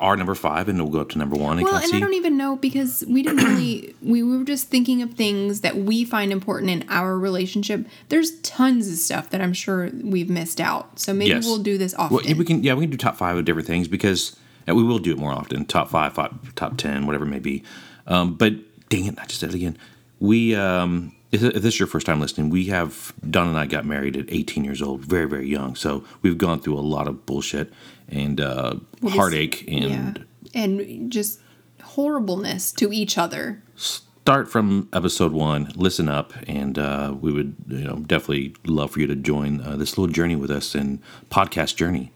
our 0.01 0.15
number 0.17 0.35
five, 0.35 0.67
and 0.67 0.79
we'll 0.81 0.91
go 0.91 0.99
up 1.01 1.09
to 1.09 1.17
number 1.17 1.35
one. 1.35 1.57
And 1.57 1.65
Well, 1.65 1.75
and 1.75 1.93
I 1.93 1.99
don't 1.99 2.13
even 2.13 2.37
know 2.37 2.55
because 2.55 3.03
we 3.07 3.23
didn't 3.23 3.43
really, 3.45 3.95
we 4.01 4.23
were 4.23 4.43
just 4.43 4.69
thinking 4.69 5.01
of 5.01 5.13
things 5.13 5.61
that 5.61 5.75
we 5.77 6.03
find 6.05 6.31
important 6.31 6.71
in 6.71 6.85
our 6.89 7.17
relationship. 7.17 7.85
There's 8.09 8.39
tons 8.41 8.87
of 8.87 8.95
stuff 8.95 9.29
that 9.29 9.41
I'm 9.41 9.53
sure 9.53 9.89
we've 10.03 10.29
missed 10.29 10.59
out. 10.59 10.99
So 10.99 11.13
maybe 11.13 11.31
Yes. 11.31 11.45
we'll 11.45 11.59
do 11.59 11.77
this 11.77 11.93
often. 11.95 12.17
Well, 12.17 12.25
yeah, 12.25 12.35
we 12.35 12.45
can. 12.45 12.63
Yeah, 12.63 12.73
we 12.73 12.81
can 12.83 12.91
do 12.91 12.97
top 12.97 13.17
five 13.17 13.37
of 13.37 13.45
different 13.45 13.67
things 13.67 13.87
because 13.87 14.35
and 14.67 14.77
we 14.77 14.83
will 14.83 14.99
do 14.99 15.11
it 15.11 15.17
more 15.17 15.31
often. 15.31 15.65
Top 15.65 15.89
five, 15.89 16.13
five 16.13 16.53
top 16.55 16.77
ten, 16.77 17.05
whatever 17.07 17.25
it 17.25 17.29
may 17.29 17.39
be. 17.39 17.63
Um, 18.05 18.35
but 18.35 18.53
dang 18.89 19.05
it, 19.05 19.17
I 19.19 19.25
just 19.25 19.39
said 19.39 19.49
it 19.49 19.55
again. 19.55 19.77
We, 20.19 20.53
um, 20.55 21.13
if 21.31 21.41
this 21.41 21.65
is 21.65 21.79
your 21.79 21.87
first 21.87 22.05
time 22.05 22.19
listening, 22.19 22.49
we 22.49 22.65
have 22.65 23.13
Don 23.29 23.47
and 23.47 23.57
I 23.57 23.65
got 23.65 23.85
married 23.85 24.17
at 24.17 24.25
18 24.29 24.63
years 24.63 24.81
old, 24.81 25.01
very 25.01 25.27
very 25.27 25.47
young. 25.47 25.75
So 25.75 26.03
we've 26.21 26.37
gone 26.37 26.59
through 26.59 26.77
a 26.77 26.81
lot 26.81 27.07
of 27.07 27.25
bullshit 27.25 27.71
and 28.07 28.39
uh, 28.41 28.75
heartache 29.09 29.65
and. 29.67 30.17
yeah. 30.17 30.23
And 30.51 31.11
just 31.11 31.39
horribleness 31.83 32.71
to 32.71 32.91
each 32.91 33.19
other. 33.19 33.61
start 33.75 34.49
from 34.49 34.89
episode 34.93 35.31
one, 35.31 35.71
listen 35.75 36.09
up, 36.09 36.33
and 36.47 36.79
uh, 36.79 37.13
we 37.19 37.31
would 37.31 37.55
you 37.67 37.83
know 37.83 37.97
definitely 37.97 38.55
love 38.65 38.91
for 38.91 38.99
you 38.99 39.07
to 39.07 39.15
join 39.15 39.61
uh, 39.61 39.75
this 39.75 39.97
little 39.97 40.11
journey 40.11 40.35
with 40.35 40.49
us 40.49 40.73
and 40.73 40.99
podcast 41.29 41.75
journey. 41.75 42.11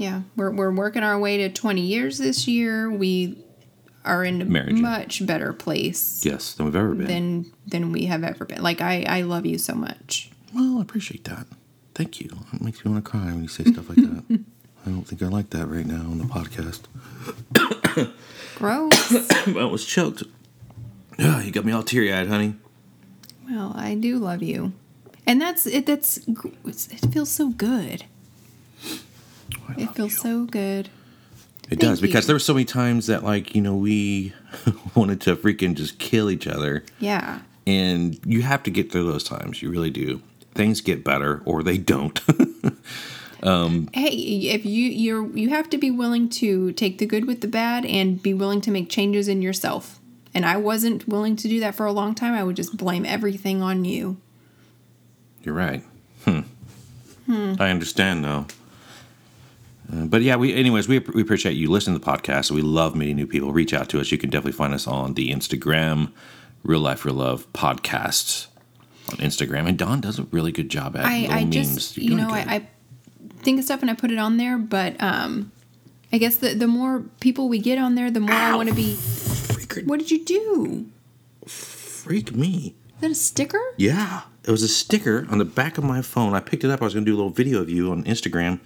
Yeah. 0.00 0.22
We're, 0.34 0.50
we're 0.50 0.70
working 0.72 1.02
our 1.02 1.18
way 1.18 1.36
to 1.38 1.50
20 1.50 1.82
years 1.82 2.16
this 2.16 2.48
year. 2.48 2.90
We 2.90 3.36
are 4.04 4.24
in 4.24 4.40
a 4.42 4.44
Marriage. 4.44 4.80
much 4.80 5.26
better 5.26 5.52
place 5.52 6.22
Yes, 6.24 6.54
than 6.54 6.66
we've 6.66 6.76
ever 6.76 6.94
been. 6.94 7.06
than 7.06 7.52
than 7.66 7.92
we 7.92 8.06
have 8.06 8.24
ever 8.24 8.44
been. 8.44 8.62
Like, 8.62 8.80
I, 8.80 9.04
I 9.08 9.22
love 9.22 9.44
you 9.46 9.58
so 9.58 9.74
much. 9.74 10.30
well, 10.54 10.78
I 10.78 10.82
appreciate 10.82 11.24
that. 11.24 11.46
Thank 11.94 12.20
you. 12.20 12.30
It 12.52 12.62
makes 12.62 12.84
me 12.84 12.90
want 12.90 13.04
to 13.04 13.10
cry 13.10 13.26
when 13.26 13.42
you 13.42 13.48
say 13.48 13.64
stuff 13.64 13.88
like 13.88 13.96
that. 13.98 14.24
I 14.86 14.90
don't 14.90 15.06
think 15.06 15.22
I 15.22 15.26
like 15.28 15.50
that 15.50 15.66
right 15.66 15.84
now 15.84 16.00
on 16.10 16.16
the 16.18 16.24
podcast. 16.24 16.82
Gross. 18.56 19.46
I 19.48 19.64
was 19.64 19.84
choked. 19.84 20.22
Yeah, 21.18 21.42
you 21.42 21.50
got 21.52 21.64
me 21.66 21.72
all 21.72 21.82
teary 21.82 22.12
eyed, 22.12 22.28
honey. 22.28 22.54
well, 23.48 23.72
I 23.76 23.94
do 23.94 24.18
love 24.18 24.42
you. 24.42 24.72
And 25.26 25.40
that's 25.40 25.66
it. 25.66 25.84
That's 25.86 26.16
it 26.26 27.12
feels 27.12 27.30
so 27.30 27.50
good. 27.50 28.04
Oh, 28.86 28.98
I 29.68 29.82
It 29.82 29.94
feels 29.94 30.12
you. 30.12 30.18
so 30.18 30.44
good. 30.46 30.88
It 31.70 31.78
Thank 31.78 31.80
does 31.80 32.00
because 32.00 32.24
you. 32.24 32.26
there 32.28 32.34
were 32.34 32.40
so 32.40 32.54
many 32.54 32.64
times 32.64 33.06
that 33.06 33.22
like 33.22 33.54
you 33.54 33.62
know 33.62 33.76
we 33.76 34.32
wanted 34.94 35.20
to 35.22 35.36
freaking 35.36 35.74
just 35.74 35.98
kill 35.98 36.28
each 36.30 36.46
other. 36.46 36.84
Yeah. 36.98 37.40
and 37.66 38.18
you 38.26 38.42
have 38.42 38.62
to 38.64 38.70
get 38.70 38.90
through 38.90 39.10
those 39.10 39.22
times. 39.24 39.62
You 39.62 39.70
really 39.70 39.90
do. 39.90 40.20
Things 40.54 40.80
get 40.80 41.04
better, 41.04 41.42
or 41.44 41.62
they 41.62 41.78
don't. 41.78 42.20
Hey, 43.42 44.10
if 44.10 44.66
you 44.66 44.84
you're 44.90 45.26
you 45.34 45.48
have 45.48 45.70
to 45.70 45.78
be 45.78 45.90
willing 45.90 46.28
to 46.28 46.72
take 46.72 46.98
the 46.98 47.06
good 47.06 47.26
with 47.26 47.40
the 47.40 47.48
bad 47.48 47.86
and 47.86 48.22
be 48.22 48.34
willing 48.34 48.60
to 48.60 48.70
make 48.70 48.90
changes 48.90 49.28
in 49.28 49.40
yourself. 49.40 49.98
And 50.34 50.44
I 50.44 50.58
wasn't 50.58 51.08
willing 51.08 51.36
to 51.36 51.48
do 51.48 51.58
that 51.60 51.74
for 51.74 51.86
a 51.86 51.92
long 51.92 52.14
time. 52.14 52.34
I 52.34 52.44
would 52.44 52.56
just 52.56 52.76
blame 52.76 53.06
everything 53.06 53.62
on 53.62 53.86
you. 53.86 54.18
You're 55.42 55.54
right. 55.54 55.82
Hmm. 56.26 56.40
I 57.58 57.70
understand 57.70 58.24
though. 58.24 58.46
Uh, 59.92 60.04
but 60.06 60.22
yeah, 60.22 60.36
we 60.36 60.54
anyways 60.54 60.88
we, 60.88 60.98
we 61.00 61.22
appreciate 61.22 61.52
you 61.52 61.70
listening 61.70 61.98
to 61.98 62.04
the 62.04 62.10
podcast. 62.10 62.50
We 62.50 62.62
love 62.62 62.94
meeting 62.94 63.16
new 63.16 63.26
people. 63.26 63.52
Reach 63.52 63.72
out 63.74 63.88
to 63.90 64.00
us. 64.00 64.12
You 64.12 64.18
can 64.18 64.30
definitely 64.30 64.52
find 64.52 64.74
us 64.74 64.86
on 64.86 65.14
the 65.14 65.30
Instagram, 65.30 66.12
Real 66.62 66.80
Life 66.80 67.04
Real 67.04 67.14
Love 67.14 67.50
podcast 67.52 68.46
on 69.10 69.16
Instagram. 69.18 69.66
And 69.68 69.78
Don 69.78 70.00
does 70.00 70.18
a 70.18 70.24
really 70.24 70.52
good 70.52 70.68
job 70.68 70.96
at 70.96 71.04
I, 71.04 71.26
I 71.26 71.44
memes. 71.44 71.54
just 71.54 71.96
you 71.96 72.14
know 72.14 72.30
I. 72.30 72.38
I 72.40 72.68
think 73.42 73.58
of 73.58 73.64
stuff 73.64 73.80
and 73.80 73.90
I 73.90 73.94
put 73.94 74.10
it 74.10 74.18
on 74.18 74.36
there, 74.36 74.58
but 74.58 75.02
um 75.02 75.50
I 76.12 76.18
guess 76.18 76.36
the 76.36 76.54
the 76.54 76.66
more 76.66 77.00
people 77.20 77.48
we 77.48 77.58
get 77.58 77.78
on 77.78 77.94
there, 77.94 78.10
the 78.10 78.20
more 78.20 78.34
I 78.34 78.54
want 78.56 78.68
to 78.68 78.74
be. 78.74 78.96
What 79.84 79.98
did 79.98 80.10
you 80.10 80.24
do? 80.24 80.86
freak 81.46 82.34
me. 82.34 82.74
Is 82.96 83.00
that 83.00 83.10
a 83.10 83.14
sticker? 83.14 83.60
Yeah, 83.76 84.22
it 84.44 84.50
was 84.50 84.62
a 84.62 84.68
sticker 84.68 85.26
on 85.30 85.38
the 85.38 85.44
back 85.44 85.78
of 85.78 85.84
my 85.84 86.02
phone. 86.02 86.34
I 86.34 86.40
picked 86.40 86.64
it 86.64 86.70
up. 86.70 86.80
I 86.80 86.84
was 86.84 86.94
going 86.94 87.04
to 87.04 87.10
do 87.10 87.14
a 87.14 87.18
little 87.18 87.30
video 87.30 87.60
of 87.60 87.70
you 87.70 87.90
on 87.92 88.04
Instagram, 88.04 88.60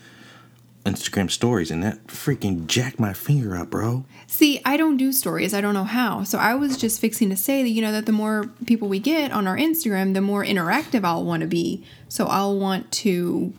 Instagram 0.85 1.31
stories, 1.31 1.71
and 1.71 1.83
that 1.83 2.07
freaking 2.09 2.67
jacked 2.67 3.00
my 3.00 3.12
finger 3.12 3.57
up, 3.57 3.71
bro. 3.71 4.05
See, 4.26 4.61
I 4.64 4.76
don't 4.76 4.97
do 4.97 5.12
stories. 5.12 5.55
I 5.55 5.61
don't 5.61 5.75
know 5.75 5.85
how. 5.85 6.25
So 6.25 6.38
I 6.38 6.55
was 6.55 6.76
just 6.76 7.00
fixing 7.00 7.31
to 7.31 7.37
say 7.37 7.62
that, 7.62 7.71
you 7.71 7.81
know, 7.81 7.93
that 7.93 8.07
the 8.07 8.12
more 8.12 8.50
people 8.67 8.88
we 8.88 8.99
get 8.99 9.33
on 9.33 9.47
our 9.47 9.57
Instagram, 9.57 10.12
the 10.14 10.21
more 10.21 10.45
interactive 10.45 11.05
I'll 11.05 11.25
want 11.25 11.41
to 11.41 11.47
be. 11.47 11.85
So 12.09 12.26
I'll 12.26 12.59
want 12.59 12.93
to 12.93 13.53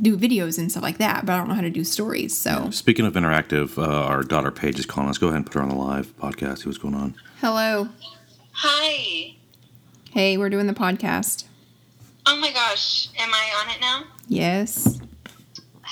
do 0.00 0.16
videos 0.16 0.56
and 0.58 0.70
stuff 0.70 0.84
like 0.84 0.98
that, 0.98 1.26
but 1.26 1.32
I 1.32 1.38
don't 1.38 1.48
know 1.48 1.54
how 1.54 1.60
to 1.62 1.70
do 1.70 1.82
stories. 1.82 2.36
So, 2.36 2.70
Speaking 2.70 3.04
of 3.04 3.14
interactive, 3.14 3.76
uh, 3.76 3.82
our 3.82 4.22
daughter 4.22 4.52
Paige 4.52 4.78
is 4.78 4.86
calling 4.86 5.10
us. 5.10 5.18
Go 5.18 5.26
ahead 5.26 5.38
and 5.38 5.46
put 5.46 5.54
her 5.54 5.62
on 5.62 5.68
the 5.68 5.74
live 5.74 6.16
podcast. 6.18 6.58
See 6.58 6.66
what's 6.66 6.78
going 6.78 6.94
on. 6.94 7.16
hello. 7.40 7.88
Hi. 8.52 9.34
Hey, 10.10 10.36
we're 10.36 10.50
doing 10.50 10.66
the 10.68 10.74
podcast. 10.74 11.44
Oh 12.26 12.36
my 12.38 12.52
gosh. 12.52 13.08
Am 13.18 13.30
I 13.32 13.64
on 13.64 13.74
it 13.74 13.80
now? 13.80 14.04
Yes. 14.28 15.00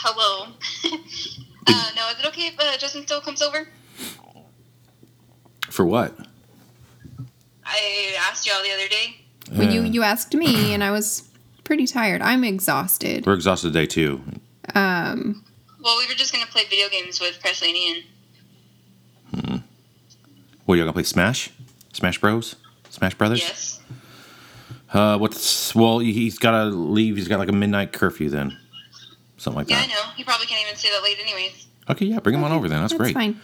Hello. 0.00 0.44
uh, 1.66 1.90
no, 1.96 2.08
is 2.10 2.20
it 2.20 2.26
okay 2.26 2.46
if 2.46 2.54
uh, 2.60 2.76
Justin 2.78 3.02
still 3.02 3.20
comes 3.20 3.42
over? 3.42 3.66
For 5.70 5.84
what? 5.84 6.16
I 7.64 8.16
asked 8.30 8.46
y'all 8.46 8.62
the 8.62 8.72
other 8.72 8.88
day. 8.88 9.16
Well, 9.52 9.68
you 9.72 9.80
Uh, 9.80 9.84
you 9.84 10.02
asked 10.04 10.34
me, 10.34 10.72
and 10.72 10.84
I 10.84 10.92
was 10.92 11.28
pretty 11.64 11.86
tired. 11.86 12.22
I'm 12.22 12.44
exhausted. 12.44 13.26
We're 13.26 13.34
exhausted 13.34 13.72
today 13.72 13.86
too. 13.86 14.22
Um, 14.74 15.44
Well, 15.82 15.98
we 15.98 16.06
were 16.06 16.14
just 16.14 16.32
going 16.32 16.44
to 16.44 16.50
play 16.52 16.62
video 16.70 16.88
games 16.88 17.20
with 17.20 17.40
Presley 17.40 17.68
and 17.70 17.76
Ian. 17.76 18.04
Hmm. 19.34 19.56
What 20.64 20.74
are 20.74 20.76
y'all 20.76 20.84
gonna 20.86 20.92
play? 20.92 21.02
Smash? 21.02 21.50
Smash 21.92 22.20
Bros? 22.20 22.54
Smash 22.90 23.14
Brothers? 23.14 23.40
Yes. 23.40 23.80
Uh, 24.92 25.18
what's 25.18 25.74
well? 25.74 25.98
He's 25.98 26.38
got 26.38 26.52
to 26.52 26.64
leave. 26.66 27.16
He's 27.16 27.26
got 27.28 27.38
like 27.38 27.48
a 27.48 27.52
midnight 27.52 27.92
curfew 27.92 28.28
then, 28.30 28.56
something 29.38 29.56
like 29.58 29.66
that. 29.68 29.88
Yeah, 29.88 29.94
I 29.94 30.06
know. 30.06 30.12
You 30.16 30.24
probably 30.24 30.46
can't 30.46 30.62
even 30.64 30.76
stay 30.76 30.90
that 30.90 31.02
late 31.02 31.18
anyways. 31.20 31.66
Okay, 31.90 32.06
yeah, 32.06 32.20
bring 32.20 32.34
him 32.34 32.44
on 32.44 32.52
over 32.52 32.68
then. 32.68 32.80
That's, 32.80 32.92
that's 32.92 33.00
great. 33.00 33.14
fine. 33.14 33.40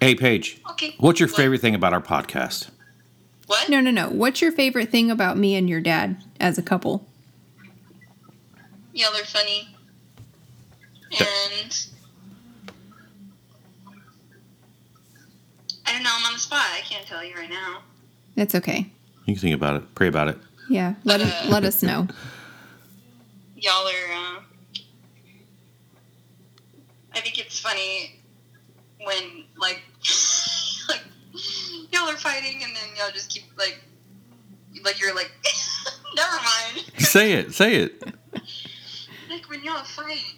Hey, 0.00 0.14
Paige, 0.14 0.58
Okay. 0.70 0.94
what's 0.98 1.20
your 1.20 1.28
What? 1.28 1.36
favorite 1.36 1.60
thing 1.60 1.74
about 1.74 1.92
our 1.92 2.00
podcast? 2.00 2.70
What? 3.46 3.68
No, 3.68 3.80
no, 3.80 3.90
no. 3.90 4.08
What's 4.08 4.40
your 4.40 4.50
favorite 4.50 4.90
thing 4.90 5.10
about 5.10 5.36
me 5.36 5.54
and 5.54 5.68
your 5.68 5.80
dad 5.80 6.22
as 6.40 6.56
a 6.58 6.62
couple? 6.62 7.06
Y'all 8.94 9.14
are 9.14 9.24
funny. 9.24 9.68
And. 11.20 11.86
I 15.86 15.92
don't 15.92 16.02
know. 16.02 16.10
I'm 16.12 16.24
on 16.26 16.32
the 16.34 16.38
spot. 16.38 16.64
I 16.72 16.80
can't 16.80 17.06
tell 17.06 17.22
you 17.24 17.34
right 17.34 17.50
now. 17.50 17.82
That's 18.36 18.54
okay. 18.54 18.86
You 19.26 19.34
can 19.34 19.40
think 19.40 19.54
about 19.54 19.76
it. 19.76 19.94
Pray 19.94 20.08
about 20.08 20.28
it. 20.28 20.38
Yeah, 20.68 20.94
let 21.04 21.20
it, 21.20 21.32
let 21.48 21.64
us 21.64 21.82
know. 21.82 22.06
y'all 23.56 23.86
are 23.86 24.12
uh, 24.36 24.40
I 27.14 27.20
think 27.20 27.38
it's 27.38 27.58
funny 27.58 28.20
when 29.02 29.44
like 29.58 29.82
like 30.88 31.02
y'all 31.90 32.08
are 32.08 32.16
fighting 32.16 32.62
and 32.62 32.74
then 32.74 32.84
y'all 32.96 33.10
just 33.12 33.30
keep 33.30 33.44
like 33.56 33.80
like 34.84 35.00
you're 35.00 35.14
like 35.14 35.30
never 36.16 36.36
mind 36.36 36.84
Say 36.98 37.32
it. 37.32 37.52
Say 37.52 37.76
it. 37.76 38.02
like 39.30 39.48
when 39.50 39.62
y'all 39.64 39.84
fight 39.84 40.34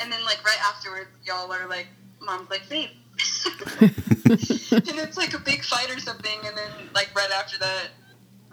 and 0.00 0.10
then 0.12 0.24
like 0.24 0.42
right 0.44 0.58
afterwards 0.64 1.08
y'all 1.24 1.50
are 1.52 1.68
like 1.68 1.88
mom's 2.20 2.48
like 2.50 2.68
babe 2.68 2.90
and 3.80 3.92
it's 4.98 5.16
like 5.16 5.34
a 5.34 5.38
big 5.38 5.64
fight 5.64 5.90
or 5.90 5.98
something 5.98 6.38
and 6.44 6.56
then 6.56 6.70
like 6.94 7.12
right 7.16 7.30
after 7.32 7.58
that 7.58 7.88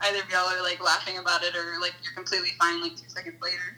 either 0.01 0.19
of 0.19 0.29
y'all 0.29 0.47
are 0.49 0.61
like 0.63 0.83
laughing 0.83 1.17
about 1.17 1.43
it 1.43 1.55
or 1.55 1.79
like 1.79 1.93
you're 2.03 2.13
completely 2.13 2.49
fine 2.59 2.81
like 2.81 2.95
two 2.95 3.07
seconds 3.09 3.35
later 3.41 3.77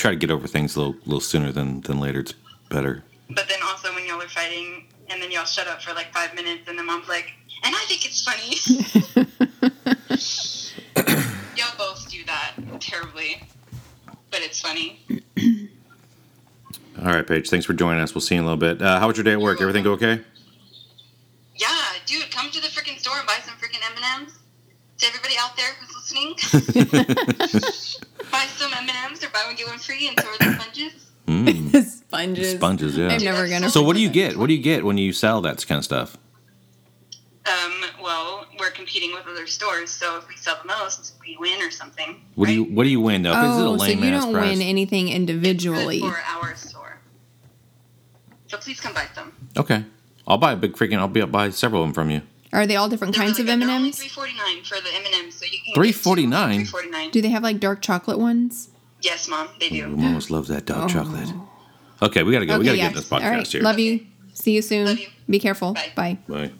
try 0.00 0.10
to 0.10 0.16
get 0.16 0.30
over 0.30 0.46
things 0.46 0.74
a 0.76 0.80
little, 0.80 0.96
little 1.04 1.20
sooner 1.20 1.52
than 1.52 1.82
than 1.82 2.00
later. 2.00 2.20
It's 2.20 2.34
better. 2.68 3.04
But 3.28 3.48
then 3.48 3.58
also 3.62 3.94
when 3.94 4.06
y'all 4.06 4.20
are 4.20 4.28
fighting, 4.28 4.86
and 5.08 5.22
then 5.22 5.30
y'all 5.30 5.44
shut 5.44 5.68
up 5.68 5.82
for 5.82 5.92
like 5.94 6.12
five 6.12 6.34
minutes, 6.34 6.68
and 6.68 6.78
the 6.78 6.82
mom's 6.82 7.08
like, 7.08 7.32
and 7.62 7.74
I 7.74 7.84
think 7.86 8.06
it's 8.06 8.22
funny. 8.24 8.56
y'all 11.56 11.76
both 11.78 12.10
do 12.10 12.24
that 12.24 12.54
terribly, 12.80 13.42
but 14.30 14.40
it's 14.40 14.60
funny. 14.60 15.00
All 16.98 17.06
right, 17.06 17.26
Paige. 17.26 17.48
Thanks 17.48 17.66
for 17.66 17.72
joining 17.72 18.02
us. 18.02 18.14
We'll 18.14 18.20
see 18.20 18.34
you 18.34 18.40
in 18.40 18.46
a 18.46 18.50
little 18.50 18.60
bit. 18.60 18.82
Uh, 18.82 18.98
how 18.98 19.06
was 19.06 19.16
your 19.16 19.24
day 19.24 19.32
at 19.32 19.40
work? 19.40 19.60
Everything 19.60 19.84
go 19.84 19.92
okay? 19.92 20.20
Yeah, 21.56 21.68
dude, 22.06 22.30
come 22.30 22.50
to 22.50 22.60
the 22.60 22.68
freaking 22.68 22.98
store 22.98 23.18
and 23.18 23.26
buy 23.26 23.38
some 23.44 23.54
freaking 23.54 23.80
M 23.86 23.92
and 23.96 24.22
M's. 24.22 24.38
To 24.98 25.06
everybody 25.06 25.34
out 25.38 25.56
there 25.56 25.72
who's 25.80 25.94
listening, 25.96 26.34
buy 28.80 28.86
some 28.86 28.96
M 28.96 29.04
and 29.04 29.12
M's 29.12 29.24
or 29.24 29.30
buy 29.30 29.42
one 29.46 29.56
get 29.56 29.66
one 29.68 29.78
free, 29.78 30.08
and 30.08 30.18
so 30.20 30.26
are 30.28 30.38
the 30.38 30.60
sponges. 30.60 31.06
Mm, 31.26 31.84
Sponges. 32.10 32.50
sponges, 32.56 32.96
yeah. 32.96 33.08
I'm 33.08 33.22
never 33.22 33.48
gonna. 33.48 33.70
So 33.70 33.82
what 33.82 33.94
do 33.96 34.02
you 34.02 34.10
get? 34.10 34.36
What 34.36 34.48
do 34.48 34.54
you 34.54 34.62
get 34.62 34.84
when 34.84 34.98
you 34.98 35.12
sell 35.12 35.40
that 35.42 35.64
kind 35.66 35.78
of 35.78 35.84
stuff? 35.84 36.16
Um, 37.46 37.72
well, 38.02 38.46
we're 38.58 38.70
competing 38.70 39.12
with 39.12 39.26
other 39.26 39.46
stores, 39.46 39.90
so 39.90 40.18
if 40.18 40.28
we 40.28 40.36
sell 40.36 40.58
the 40.60 40.68
most, 40.68 41.14
we 41.26 41.36
win 41.38 41.60
or 41.62 41.70
something. 41.70 42.20
What 42.34 42.46
do 42.46 42.52
you 42.52 42.64
right? 42.64 42.72
What 42.72 42.84
do 42.84 42.90
you 42.90 43.00
win 43.00 43.22
though? 43.22 43.32
'Cause 43.32 43.42
this 43.42 43.56
is 43.58 43.62
a 43.62 43.68
Oh, 43.68 43.76
so 43.78 43.84
you 43.86 44.10
don't 44.10 44.32
prize. 44.32 44.58
win 44.58 44.62
anything 44.66 45.08
It's 45.08 45.16
individually. 45.16 46.00
good 46.00 46.12
for 46.12 46.20
our 46.46 46.54
store. 46.56 47.00
So 48.48 48.58
please 48.58 48.80
come 48.80 48.92
buy 48.94 49.06
some. 49.14 49.32
Okay, 49.56 49.84
I'll 50.26 50.38
buy 50.38 50.52
a 50.52 50.56
big 50.56 50.72
freaking. 50.74 50.98
I'll 50.98 51.08
be 51.08 51.22
buy 51.22 51.50
several 51.50 51.82
of 51.82 51.88
them 51.88 51.94
from 51.94 52.10
you. 52.10 52.22
Are 52.52 52.66
they 52.66 52.76
all 52.76 52.88
different 52.88 53.14
They're 53.14 53.24
kinds 53.24 53.38
really 53.38 53.52
of 53.52 53.58
good. 53.58 53.62
M 53.62 53.68
They're 53.68 53.68
and 53.68 53.76
only 53.76 53.88
M's? 53.90 53.98
three 53.98 54.08
forty 54.08 54.32
nine 54.36 54.62
for 54.64 54.74
the 54.80 54.88
M 54.94 55.02
and 55.06 55.14
M's, 55.26 55.34
so 55.36 55.44
you 55.44 55.58
can. 55.64 55.74
$3.49? 55.74 55.74
Three 55.74 56.64
forty 56.64 56.90
nine. 56.90 57.10
Do 57.10 57.22
they 57.22 57.28
have 57.28 57.42
like 57.42 57.60
dark 57.60 57.80
chocolate 57.82 58.18
ones? 58.18 58.70
Yes, 59.02 59.28
mom, 59.28 59.48
they 59.60 59.68
do. 59.68 59.86
Mom 59.88 60.06
almost 60.06 60.30
loves 60.30 60.48
that 60.48 60.66
dark 60.66 60.90
chocolate. 60.90 61.28
Okay, 62.02 62.22
we 62.22 62.32
gotta 62.32 62.46
go. 62.46 62.58
we 62.58 62.64
gotta 62.64 62.76
yeah. 62.78 62.88
get 62.88 62.94
this 62.96 63.08
podcast 63.08 63.24
All 63.24 63.30
right. 63.30 63.46
here. 63.46 63.62
Love 63.62 63.78
you. 63.78 64.06
See 64.34 64.52
you 64.52 64.62
soon. 64.62 64.86
Love 64.86 64.98
you. 64.98 65.06
Be 65.28 65.38
careful. 65.38 65.74
Bye. 65.74 65.92
Bye. 65.94 66.18
Bye. 66.28 66.50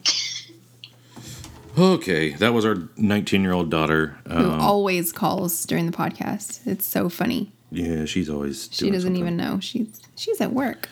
Okay, 1.77 2.33
that 2.33 2.53
was 2.53 2.65
our 2.65 2.89
19 2.97 3.41
year 3.41 3.53
old 3.53 3.69
daughter. 3.69 4.17
Who 4.27 4.33
Um, 4.51 4.59
always 4.59 5.11
calls 5.13 5.65
during 5.65 5.85
the 5.89 5.95
podcast? 5.97 6.65
It's 6.67 6.85
so 6.85 7.07
funny. 7.09 7.51
yeah, 7.71 8.05
she's 8.05 8.29
always. 8.29 8.67
She 8.71 8.89
doesn't 8.91 9.01
something. 9.09 9.15
even 9.21 9.37
know 9.37 9.59
she's 9.61 10.01
she's 10.15 10.41
at 10.41 10.51
work. 10.53 10.89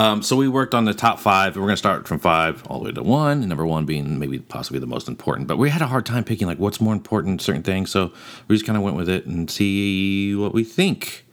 Um, 0.00 0.22
so 0.22 0.34
we 0.34 0.48
worked 0.48 0.74
on 0.74 0.86
the 0.86 0.94
top 0.94 1.18
five. 1.20 1.56
We're 1.56 1.62
gonna 1.62 1.76
start 1.76 2.08
from 2.08 2.20
five 2.20 2.66
all 2.68 2.78
the 2.78 2.86
way 2.86 2.92
to 2.92 3.02
one. 3.02 3.46
Number 3.46 3.66
one 3.66 3.84
being 3.84 4.18
maybe 4.18 4.38
possibly 4.38 4.78
the 4.80 4.86
most 4.86 5.08
important, 5.08 5.46
but 5.46 5.58
we 5.58 5.68
had 5.68 5.82
a 5.82 5.86
hard 5.86 6.06
time 6.06 6.24
picking 6.24 6.46
like 6.46 6.58
what's 6.58 6.80
more 6.80 6.94
important, 6.94 7.42
certain 7.42 7.62
things. 7.62 7.90
So 7.90 8.10
we 8.48 8.56
just 8.56 8.64
kind 8.64 8.78
of 8.78 8.82
went 8.82 8.96
with 8.96 9.10
it 9.10 9.26
and 9.26 9.50
see 9.50 10.34
what 10.34 10.54
we 10.54 10.64
think. 10.64 11.26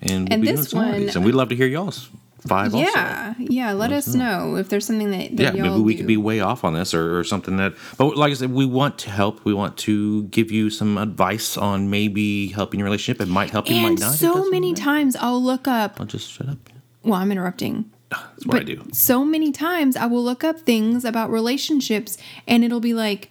And, 0.00 0.28
we'll 0.28 0.32
And 0.32 0.42
be 0.42 0.48
doing 0.48 0.56
this 0.56 0.70
some 0.70 0.80
more 0.80 0.94
of 0.94 0.98
one- 1.00 1.08
and 1.10 1.24
we'd 1.26 1.34
love 1.34 1.50
to 1.50 1.56
hear 1.56 1.66
y'all's 1.66 2.08
five. 2.46 2.74
also. 2.74 2.86
Yeah, 2.90 3.34
yeah. 3.38 3.72
Let 3.72 3.92
us 3.92 4.14
know 4.14 4.56
if 4.56 4.70
there's 4.70 4.86
something 4.86 5.10
that, 5.10 5.36
that 5.36 5.54
yeah, 5.54 5.62
maybe 5.62 5.80
we 5.80 5.92
do. 5.92 5.98
could 5.98 6.06
be 6.06 6.16
way 6.16 6.40
off 6.40 6.64
on 6.64 6.72
this 6.72 6.94
or, 6.94 7.18
or 7.18 7.24
something 7.24 7.58
that. 7.58 7.74
But 7.98 8.16
like 8.16 8.30
I 8.30 8.34
said, 8.34 8.50
we 8.50 8.64
want 8.64 8.96
to 9.00 9.10
help. 9.10 9.44
We 9.44 9.52
want 9.52 9.76
to 9.78 10.22
give 10.24 10.50
you 10.50 10.70
some 10.70 10.96
advice 10.96 11.58
on 11.58 11.90
maybe 11.90 12.48
helping 12.48 12.80
your 12.80 12.84
relationship. 12.86 13.20
It 13.20 13.28
might 13.28 13.50
help 13.50 13.68
you, 13.68 13.76
might 13.82 13.98
not. 13.98 14.14
So 14.14 14.48
many 14.48 14.72
times 14.72 15.16
I'll 15.16 15.42
look 15.42 15.68
up. 15.68 15.96
I'll 16.00 16.06
just 16.06 16.30
shut 16.30 16.48
up. 16.48 16.58
Well, 17.02 17.14
I'm 17.20 17.30
interrupting. 17.30 17.90
That's 18.10 18.46
what 18.46 18.60
I 18.60 18.62
do. 18.62 18.86
so 18.92 19.24
many 19.24 19.50
times 19.52 19.96
I 19.96 20.06
will 20.06 20.22
look 20.22 20.44
up 20.44 20.60
things 20.60 21.04
about 21.04 21.30
relationships 21.30 22.16
and 22.46 22.62
it'll 22.64 22.80
be 22.80 22.94
like 22.94 23.30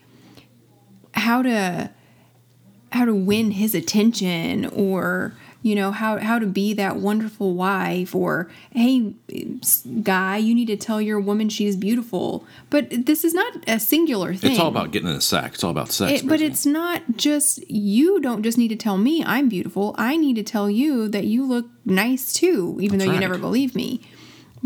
how 1.14 1.42
to 1.42 1.92
how 2.92 3.06
to 3.06 3.16
win 3.16 3.52
his 3.52 3.74
attention 3.76 4.66
or 4.68 5.34
you 5.62 5.76
know 5.76 5.92
how 5.92 6.18
how 6.20 6.38
to 6.40 6.46
be 6.46 6.74
that 6.74 6.98
wonderful 6.98 7.54
wife 7.56 8.14
or 8.14 8.50
hey 8.72 9.14
guy 10.04 10.38
you 10.38 10.54
need 10.54 10.68
to 10.68 10.78
tell 10.78 11.02
your 11.02 11.20
woman 11.20 11.50
she's 11.50 11.76
beautiful 11.76 12.46
but 12.70 12.88
this 13.06 13.24
is 13.24 13.34
not 13.34 13.54
a 13.68 13.80
singular 13.80 14.34
thing 14.34 14.52
It's 14.52 14.60
all 14.60 14.68
about 14.68 14.92
getting 14.92 15.08
in 15.08 15.16
the 15.16 15.22
sack. 15.22 15.54
It's 15.56 15.64
all 15.64 15.72
about 15.72 15.92
sex. 15.92 16.22
it, 16.22 16.28
but 16.28 16.42
it's 16.42 16.66
not 16.66 17.02
just 17.16 17.70
you 17.70 18.20
don't 18.20 18.44
just 18.44 18.58
need 18.58 18.68
to 18.70 18.76
tell 18.76 18.98
me 18.98 19.24
I'm 19.26 19.48
beautiful. 19.50 19.96
I 19.98 20.18
need 20.18 20.36
to 20.36 20.44
tell 20.44 20.70
you 20.70 21.08
that 21.10 21.24
you 21.26 21.46
look 21.46 21.66
nice 21.86 22.34
too, 22.34 22.78
even 22.82 23.00
That's 23.00 23.08
though 23.10 23.14
you 23.16 23.20
never 23.20 23.38
believe 23.38 23.74
me. 23.76 24.02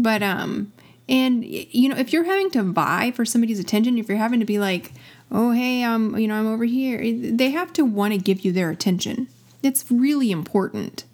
But 0.02 0.24
um 0.24 0.72
and 1.08 1.44
you 1.44 1.90
know, 1.90 1.98
if 1.98 2.14
you're 2.14 2.24
having 2.24 2.52
to 2.52 2.64
vie 2.64 3.12
for 3.12 3.26
somebody's 3.26 3.60
attention, 3.60 3.98
if 3.98 4.08
you're 4.08 4.18
having 4.18 4.40
to 4.40 4.46
be 4.46 4.60
like, 4.60 4.94
"Oh, 5.32 5.52
hey, 5.52 5.84
I'm, 5.84 6.16
you 6.18 6.28
know, 6.28 6.36
I'm 6.36 6.48
over 6.48 6.66
here." 6.66 7.02
They 7.02 7.50
have 7.50 7.74
to 7.74 7.84
want 7.84 8.14
to 8.14 8.20
give 8.20 8.46
you 8.46 8.52
their 8.52 8.70
attention. 8.70 9.28
It's 9.64 9.86
really 9.90 10.30
important. 10.30 11.06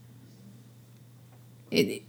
It 1.71 2.03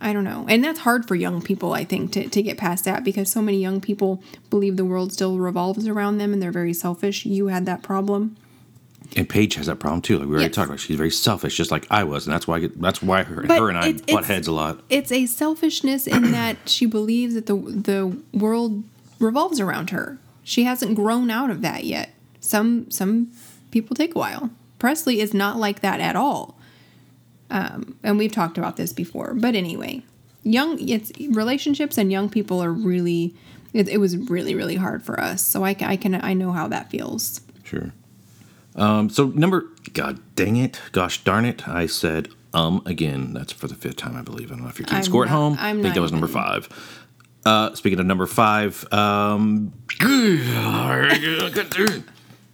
I 0.00 0.14
don't 0.14 0.24
know. 0.24 0.46
And 0.48 0.64
that's 0.64 0.80
hard 0.80 1.06
for 1.06 1.14
young 1.14 1.42
people, 1.42 1.74
I 1.74 1.84
think, 1.84 2.12
to, 2.12 2.26
to 2.26 2.42
get 2.42 2.56
past 2.56 2.86
that 2.86 3.04
because 3.04 3.30
so 3.30 3.42
many 3.42 3.58
young 3.58 3.82
people 3.82 4.22
believe 4.48 4.78
the 4.78 4.84
world 4.84 5.12
still 5.12 5.36
revolves 5.38 5.86
around 5.86 6.16
them 6.16 6.32
and 6.32 6.42
they're 6.42 6.50
very 6.50 6.72
selfish. 6.72 7.26
You 7.26 7.48
had 7.48 7.66
that 7.66 7.82
problem. 7.82 8.36
And 9.16 9.28
Paige 9.28 9.54
has 9.56 9.66
that 9.66 9.76
problem 9.80 10.02
too. 10.02 10.18
Like 10.18 10.28
we 10.28 10.32
already 10.34 10.46
Yes. 10.46 10.54
talked 10.54 10.68
about, 10.68 10.80
she's 10.80 10.96
very 10.96 11.10
selfish, 11.10 11.56
just 11.56 11.70
like 11.70 11.86
I 11.90 12.04
was, 12.04 12.26
and 12.26 12.32
that's 12.34 12.46
why 12.46 12.56
I 12.56 12.60
get, 12.60 12.80
that's 12.80 13.02
why 13.02 13.22
her, 13.24 13.46
her 13.46 13.68
and 13.68 13.76
I 13.78 13.92
butt 13.92 14.24
heads 14.24 14.46
a 14.46 14.52
lot. 14.52 14.80
It's 14.88 15.10
a 15.10 15.26
selfishness 15.26 16.06
in 16.06 16.30
that 16.32 16.56
she 16.68 16.86
believes 16.86 17.34
that 17.34 17.46
the 17.46 17.56
the 17.56 18.16
world 18.32 18.84
revolves 19.18 19.58
around 19.60 19.90
her. 19.90 20.18
She 20.44 20.64
hasn't 20.64 20.94
grown 20.94 21.30
out 21.30 21.50
of 21.50 21.62
that 21.62 21.84
yet. 21.84 22.10
Some 22.40 22.90
some 22.90 23.30
people 23.70 23.94
take 23.96 24.14
a 24.14 24.18
while. 24.18 24.50
Presley 24.78 25.20
is 25.20 25.34
not 25.34 25.58
like 25.58 25.80
that 25.80 26.00
at 26.00 26.16
all. 26.16 26.56
Um, 27.50 27.96
and 28.02 28.16
we've 28.16 28.32
talked 28.32 28.58
about 28.58 28.76
this 28.76 28.92
before. 28.92 29.34
But 29.34 29.54
anyway, 29.54 30.02
young 30.42 30.88
it's 30.88 31.10
relationships 31.30 31.98
and 31.98 32.10
young 32.12 32.30
people 32.30 32.62
are 32.62 32.72
really 32.72 33.34
it, 33.72 33.88
it 33.88 33.98
was 33.98 34.16
really 34.16 34.54
really 34.54 34.76
hard 34.76 35.02
for 35.02 35.20
us. 35.20 35.44
So 35.44 35.64
I, 35.64 35.76
I 35.80 35.96
can 35.96 36.14
I 36.22 36.32
know 36.34 36.52
how 36.52 36.68
that 36.68 36.90
feels. 36.90 37.40
Sure. 37.64 37.92
Um, 38.76 39.10
so 39.10 39.26
number, 39.26 39.64
God 39.92 40.20
dang 40.36 40.56
it, 40.56 40.80
gosh 40.92 41.22
darn 41.24 41.44
it, 41.44 41.66
I 41.68 41.86
said 41.86 42.28
Um, 42.52 42.82
again, 42.86 43.32
that's 43.32 43.52
for 43.52 43.68
the 43.68 43.74
fifth 43.74 43.96
time, 43.96 44.16
I 44.16 44.22
believe. 44.22 44.50
I 44.50 44.54
don't 44.54 44.64
know 44.64 44.68
if 44.70 44.78
you're 44.78 44.86
keeping 44.86 44.98
I'm 44.98 45.04
score 45.04 45.24
at 45.24 45.30
home. 45.30 45.54
I'm 45.58 45.58
I 45.60 45.72
think 45.72 45.84
not 45.84 45.94
that 45.94 46.00
was 46.00 46.12
number 46.12 46.26
five. 46.28 46.68
Uh, 47.44 47.74
speaking 47.74 47.98
of 48.00 48.06
number 48.06 48.26
five, 48.26 48.84
um, 48.92 49.72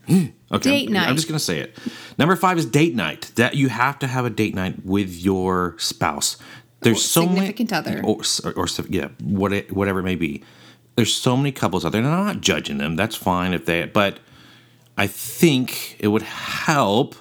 okay, 0.08 0.32
Date 0.60 0.88
I'm, 0.88 0.92
night. 0.92 1.08
I'm 1.08 1.16
just 1.16 1.28
gonna 1.28 1.38
say 1.38 1.58
it. 1.60 1.76
Number 2.18 2.36
five 2.36 2.58
is 2.58 2.66
date 2.66 2.94
night. 2.94 3.32
That 3.36 3.54
you 3.56 3.68
have 3.68 3.98
to 4.00 4.06
have 4.06 4.24
a 4.24 4.30
date 4.30 4.54
night 4.54 4.84
with 4.84 5.10
your 5.16 5.74
spouse. 5.78 6.36
There's 6.80 6.98
Or 6.98 7.00
so 7.00 7.20
many 7.26 7.46
significant 7.46 7.72
other. 7.72 8.02
or, 8.04 8.20
or, 8.44 8.52
or 8.64 8.66
yeah, 8.88 9.08
what 9.22 9.52
it, 9.52 9.72
whatever 9.74 10.00
it 10.00 10.04
may 10.04 10.14
be. 10.14 10.44
There's 10.94 11.12
so 11.12 11.36
many 11.36 11.52
couples 11.52 11.84
out 11.84 11.92
there, 11.92 12.00
and 12.00 12.08
I'm 12.10 12.26
not 12.26 12.40
judging 12.40 12.78
them. 12.78 12.96
That's 12.96 13.16
fine 13.16 13.52
if 13.54 13.66
they, 13.66 13.84
but 13.86 14.18
I 14.96 15.06
think 15.06 15.96
it 15.98 16.08
would 16.08 16.22
help 16.22 17.14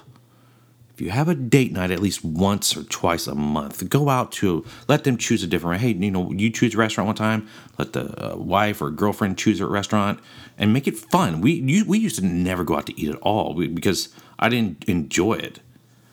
if 0.96 1.02
you 1.02 1.10
have 1.10 1.28
a 1.28 1.34
date 1.34 1.72
night 1.72 1.90
at 1.90 2.00
least 2.00 2.24
once 2.24 2.74
or 2.74 2.82
twice 2.84 3.26
a 3.26 3.34
month. 3.34 3.86
Go 3.90 4.08
out 4.08 4.32
to 4.32 4.64
let 4.88 5.04
them 5.04 5.18
choose 5.18 5.42
a 5.42 5.46
different. 5.46 5.82
Hey, 5.82 5.90
you 5.90 6.10
know, 6.10 6.32
you 6.32 6.48
choose 6.48 6.74
a 6.74 6.78
restaurant 6.78 7.06
one 7.06 7.16
time. 7.16 7.46
Let 7.76 7.92
the 7.92 8.32
uh, 8.32 8.36
wife 8.38 8.80
or 8.80 8.90
girlfriend 8.90 9.36
choose 9.36 9.60
a 9.60 9.66
restaurant 9.66 10.20
and 10.56 10.72
make 10.72 10.88
it 10.88 10.96
fun. 10.96 11.42
We 11.42 11.52
you, 11.52 11.84
we 11.84 11.98
used 11.98 12.18
to 12.18 12.24
never 12.24 12.64
go 12.64 12.76
out 12.76 12.86
to 12.86 12.98
eat 12.98 13.10
at 13.10 13.16
all 13.16 13.52
because 13.52 14.08
I 14.38 14.48
didn't 14.48 14.86
enjoy 14.86 15.34
it. 15.34 15.60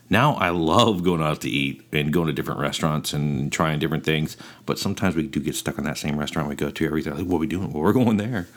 Now 0.10 0.34
I 0.34 0.50
love 0.50 1.02
going 1.02 1.22
out 1.22 1.40
to 1.42 1.50
eat 1.50 1.82
and 1.94 2.12
going 2.12 2.28
to 2.28 2.34
different 2.34 2.60
restaurants 2.60 3.14
and 3.14 3.54
trying 3.54 3.80
different 3.80 4.04
things. 4.04 4.36
But 4.66 4.80
sometimes 4.80 5.16
we 5.16 5.24
do 5.24 5.40
get 5.40 5.56
stuck 5.56 5.78
in 5.78 5.86
that 5.86 5.98
same 5.98 6.18
restaurant 6.18 6.50
we 6.50 6.56
go 6.56 6.70
to 6.70 6.86
every 6.86 7.02
day. 7.02 7.12
Like, 7.12 7.26
what 7.26 7.38
are 7.38 7.40
we 7.40 7.48
doing? 7.48 7.72
Well, 7.72 7.84
we're 7.84 7.94
going 7.94 8.18
there. 8.18 8.50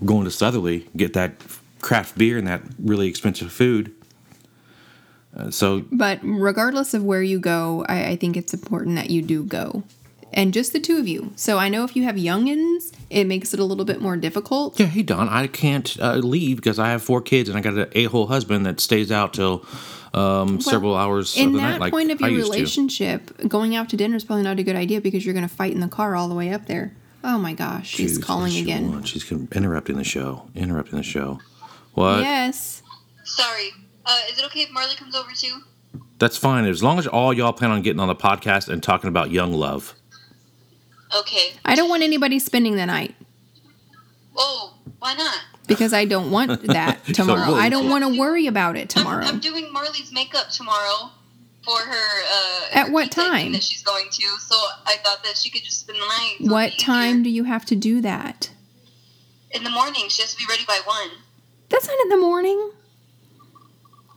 We're 0.00 0.08
going 0.08 0.24
to 0.24 0.30
Southerleigh, 0.30 0.86
get 0.96 1.12
that 1.12 1.34
craft 1.80 2.16
beer 2.18 2.38
and 2.38 2.46
that 2.46 2.62
really 2.78 3.08
expensive 3.08 3.52
food. 3.52 3.92
Uh, 5.36 5.50
so 5.50 5.84
But 5.92 6.20
regardless 6.22 6.94
of 6.94 7.04
where 7.04 7.22
you 7.22 7.38
go, 7.38 7.84
I, 7.88 8.04
I 8.10 8.16
think 8.16 8.36
it's 8.36 8.54
important 8.54 8.96
that 8.96 9.10
you 9.10 9.22
do 9.22 9.44
go. 9.44 9.82
And 10.32 10.52
just 10.52 10.72
the 10.72 10.80
two 10.80 10.96
of 10.98 11.06
you. 11.08 11.32
So 11.36 11.56
I 11.58 11.68
know 11.68 11.84
if 11.84 11.94
you 11.96 12.02
have 12.04 12.16
youngins, 12.16 12.92
it 13.10 13.24
makes 13.26 13.54
it 13.54 13.60
a 13.60 13.64
little 13.64 13.84
bit 13.84 14.00
more 14.00 14.16
difficult. 14.16 14.78
Yeah, 14.78 14.86
hey 14.86 15.02
Don, 15.02 15.28
I 15.28 15.46
can't 15.46 15.96
uh, 16.00 16.14
leave 16.16 16.56
because 16.56 16.78
I 16.78 16.88
have 16.90 17.02
four 17.02 17.20
kids 17.22 17.48
and 17.48 17.56
I 17.56 17.60
got 17.60 17.74
an 17.74 17.88
a-hole 17.92 18.26
husband 18.26 18.66
that 18.66 18.80
stays 18.80 19.12
out 19.12 19.32
till 19.34 19.64
um, 20.14 20.60
several 20.60 20.96
hours 20.96 21.36
In 21.36 21.48
of 21.48 21.52
the 21.52 21.58
that 21.60 21.70
night. 21.72 21.80
Like 21.80 21.92
point 21.92 22.10
of 22.10 22.22
I 22.22 22.28
your 22.28 22.38
used 22.38 22.52
to. 22.52 22.56
relationship, 22.56 23.48
going 23.48 23.76
out 23.76 23.88
to 23.90 23.96
dinner 23.96 24.16
is 24.16 24.24
probably 24.24 24.42
not 24.44 24.58
a 24.58 24.62
good 24.62 24.76
idea 24.76 25.00
because 25.00 25.24
you're 25.24 25.34
going 25.34 25.48
to 25.48 25.54
fight 25.54 25.72
in 25.72 25.80
the 25.80 25.88
car 25.88 26.16
all 26.16 26.28
the 26.28 26.34
way 26.34 26.50
up 26.52 26.66
there. 26.66 26.94
Oh 27.22 27.38
my 27.38 27.54
gosh, 27.54 27.88
she's 27.88 28.18
calling 28.18 28.52
she 28.52 28.62
again. 28.62 28.90
wants- 28.90 29.10
She's 29.10 29.30
interrupting 29.30 29.96
the 29.96 30.04
show. 30.04 30.48
Interrupting 30.54 30.96
the 30.98 31.02
show. 31.04 31.40
What? 31.96 32.20
Yes. 32.20 32.82
Sorry. 33.24 33.70
Uh, 34.04 34.20
is 34.30 34.38
it 34.38 34.44
okay 34.44 34.60
if 34.60 34.70
Marley 34.70 34.94
comes 34.96 35.14
over 35.16 35.30
too? 35.32 35.62
That's 36.18 36.36
fine 36.36 36.66
as 36.66 36.82
long 36.82 36.98
as 36.98 37.06
all 37.06 37.32
y'all 37.32 37.54
plan 37.54 37.70
on 37.70 37.80
getting 37.80 38.00
on 38.00 38.08
the 38.08 38.14
podcast 38.14 38.68
and 38.68 38.82
talking 38.82 39.08
about 39.08 39.30
young 39.30 39.52
love. 39.54 39.94
Okay. 41.16 41.54
I 41.64 41.74
don't 41.74 41.88
want 41.88 42.02
anybody 42.02 42.38
spending 42.38 42.76
the 42.76 42.84
night 42.84 43.14
Oh, 44.36 44.74
why 44.98 45.14
not? 45.14 45.38
because 45.66 45.94
I 45.94 46.04
don't 46.04 46.30
want 46.30 46.62
that 46.66 47.02
tomorrow. 47.06 47.52
whoa. 47.52 47.54
I 47.54 47.70
don't 47.70 47.88
want 47.88 48.04
to 48.04 48.18
worry 48.20 48.46
about 48.46 48.76
it 48.76 48.94
I'm, 48.96 49.02
tomorrow. 49.02 49.24
I'm 49.24 49.40
doing 49.40 49.72
Marley's 49.72 50.12
makeup 50.12 50.50
tomorrow 50.50 51.10
for 51.64 51.78
her. 51.78 52.22
Uh, 52.30 52.60
At 52.74 52.86
her 52.88 52.92
what 52.92 53.10
time? 53.10 53.52
That 53.52 53.62
she's 53.62 53.82
going 53.82 54.06
to. 54.10 54.22
So 54.40 54.54
I 54.84 54.96
thought 55.02 55.24
that 55.24 55.36
she 55.38 55.48
could 55.48 55.62
just 55.64 55.80
spend 55.80 55.98
the 55.98 56.06
night. 56.06 56.36
What 56.52 56.78
time 56.78 57.20
easier. 57.20 57.24
do 57.24 57.30
you 57.30 57.44
have 57.44 57.64
to 57.66 57.74
do 57.76 58.02
that? 58.02 58.50
In 59.50 59.64
the 59.64 59.70
morning. 59.70 60.08
She 60.08 60.20
has 60.22 60.32
to 60.34 60.36
be 60.38 60.44
ready 60.48 60.64
by 60.68 60.80
one. 60.84 61.08
That's 61.68 61.86
not 61.88 61.96
in 62.02 62.08
the 62.10 62.16
morning. 62.16 62.70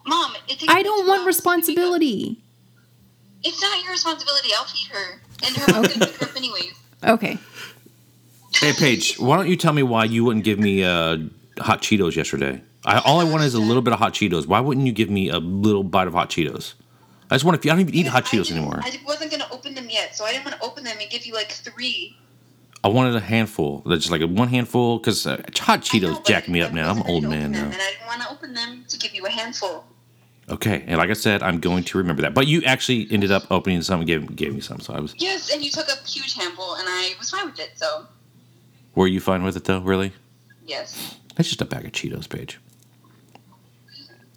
Mom, 0.05 0.33
it 0.47 0.59
takes 0.59 0.65
I 0.73 0.81
don't 0.83 1.07
want 1.07 1.21
hours 1.23 1.37
to 1.37 1.41
do 1.43 1.47
makeup. 1.51 1.57
responsibility. 1.57 2.37
It's 3.43 3.61
not 3.61 3.81
your 3.83 3.91
responsibility. 3.91 4.49
I'll 4.57 4.65
feed 4.65 4.87
her, 4.91 5.21
and 5.45 5.55
her 5.55 5.73
mom's 5.73 5.87
gonna 5.93 6.05
pick 6.07 6.15
her 6.17 6.25
up 6.27 6.35
anyways. 6.35 6.73
Okay. 7.03 7.37
Hey 8.55 8.73
Paige, 8.73 9.17
why 9.19 9.37
don't 9.37 9.47
you 9.47 9.55
tell 9.55 9.71
me 9.73 9.83
why 9.83 10.05
you 10.05 10.25
wouldn't 10.25 10.43
give 10.43 10.59
me 10.59 10.83
uh, 10.83 11.17
hot 11.59 11.81
Cheetos 11.81 12.15
yesterday? 12.15 12.61
I, 12.85 12.99
all 12.99 13.19
I 13.19 13.23
want 13.23 13.43
is 13.43 13.53
a 13.53 13.59
little 13.59 13.81
bit 13.81 13.93
of 13.93 13.99
hot 13.99 14.13
Cheetos. 14.13 14.47
Why 14.47 14.59
wouldn't 14.59 14.85
you 14.87 14.91
give 14.93 15.09
me 15.09 15.29
a 15.29 15.37
little 15.37 15.83
bite 15.83 16.07
of 16.07 16.13
hot 16.13 16.29
Cheetos? 16.29 16.73
I 17.31 17.35
just 17.35 17.45
want 17.45 17.61
to. 17.61 17.69
I 17.69 17.73
don't 17.73 17.81
even 17.81 17.93
eat 17.95 18.07
hot 18.07 18.23
I 18.23 18.25
Cheetos 18.27 18.45
didn't- 18.47 18.57
anymore. 18.57 18.79
I 18.83 18.99
wasn't 19.05 19.31
gonna 19.31 19.47
open 19.51 19.75
them 19.75 19.89
yet, 19.89 20.15
so 20.15 20.25
I 20.25 20.31
didn't 20.31 20.45
want 20.45 20.57
to 20.59 20.65
open 20.65 20.83
them 20.83 20.97
and 20.99 21.09
give 21.09 21.25
you 21.25 21.33
like 21.33 21.51
three. 21.51 22.17
I 22.83 22.87
wanted 22.87 23.15
a 23.15 23.19
handful. 23.19 23.83
That's 23.85 24.01
just 24.03 24.11
like 24.11 24.21
a 24.21 24.27
one 24.27 24.47
handful 24.47 24.99
because 24.99 25.27
uh, 25.27 25.41
hot 25.57 25.81
Cheetos 25.81 26.25
jack 26.25 26.47
me 26.47 26.61
up 26.61 26.71
now. 26.73 26.89
I'm 26.91 26.97
an 26.97 27.07
old 27.07 27.23
man 27.23 27.51
now. 27.51 27.65
and 27.65 27.73
I 27.73 27.91
didn't 27.91 28.07
want 28.07 28.21
to 28.21 28.29
open 28.31 28.53
them 28.53 28.85
to 28.87 28.97
give 28.97 29.13
you 29.13 29.25
a 29.25 29.29
handful. 29.29 29.85
Okay, 30.49 30.83
and 30.87 30.97
like 30.97 31.09
I 31.11 31.13
said, 31.13 31.43
I'm 31.43 31.59
going 31.59 31.83
to 31.83 31.97
remember 31.99 32.21
that. 32.23 32.33
But 32.33 32.47
you 32.47 32.63
actually 32.63 33.07
ended 33.11 33.31
up 33.31 33.51
opening 33.51 33.81
some 33.83 33.99
and 33.99 34.07
gave, 34.07 34.35
gave 34.35 34.53
me 34.55 34.61
some, 34.61 34.79
so 34.79 34.93
I 34.93 34.99
was. 34.99 35.13
Yes, 35.17 35.53
and 35.53 35.63
you 35.63 35.69
took 35.69 35.87
a 35.87 35.95
huge 36.07 36.33
handful, 36.33 36.73
and 36.75 36.85
I 36.87 37.13
was 37.19 37.29
fine 37.29 37.45
with 37.45 37.59
it. 37.59 37.71
So 37.75 38.07
Were 38.95 39.07
you 39.07 39.19
fine 39.19 39.43
with 39.43 39.55
it 39.57 39.65
though? 39.65 39.81
Really? 39.81 40.13
yes, 40.65 41.15
That's 41.35 41.49
just 41.49 41.61
a 41.61 41.65
bag 41.65 41.85
of 41.85 41.91
Cheetos, 41.91 42.27
Paige. 42.29 42.59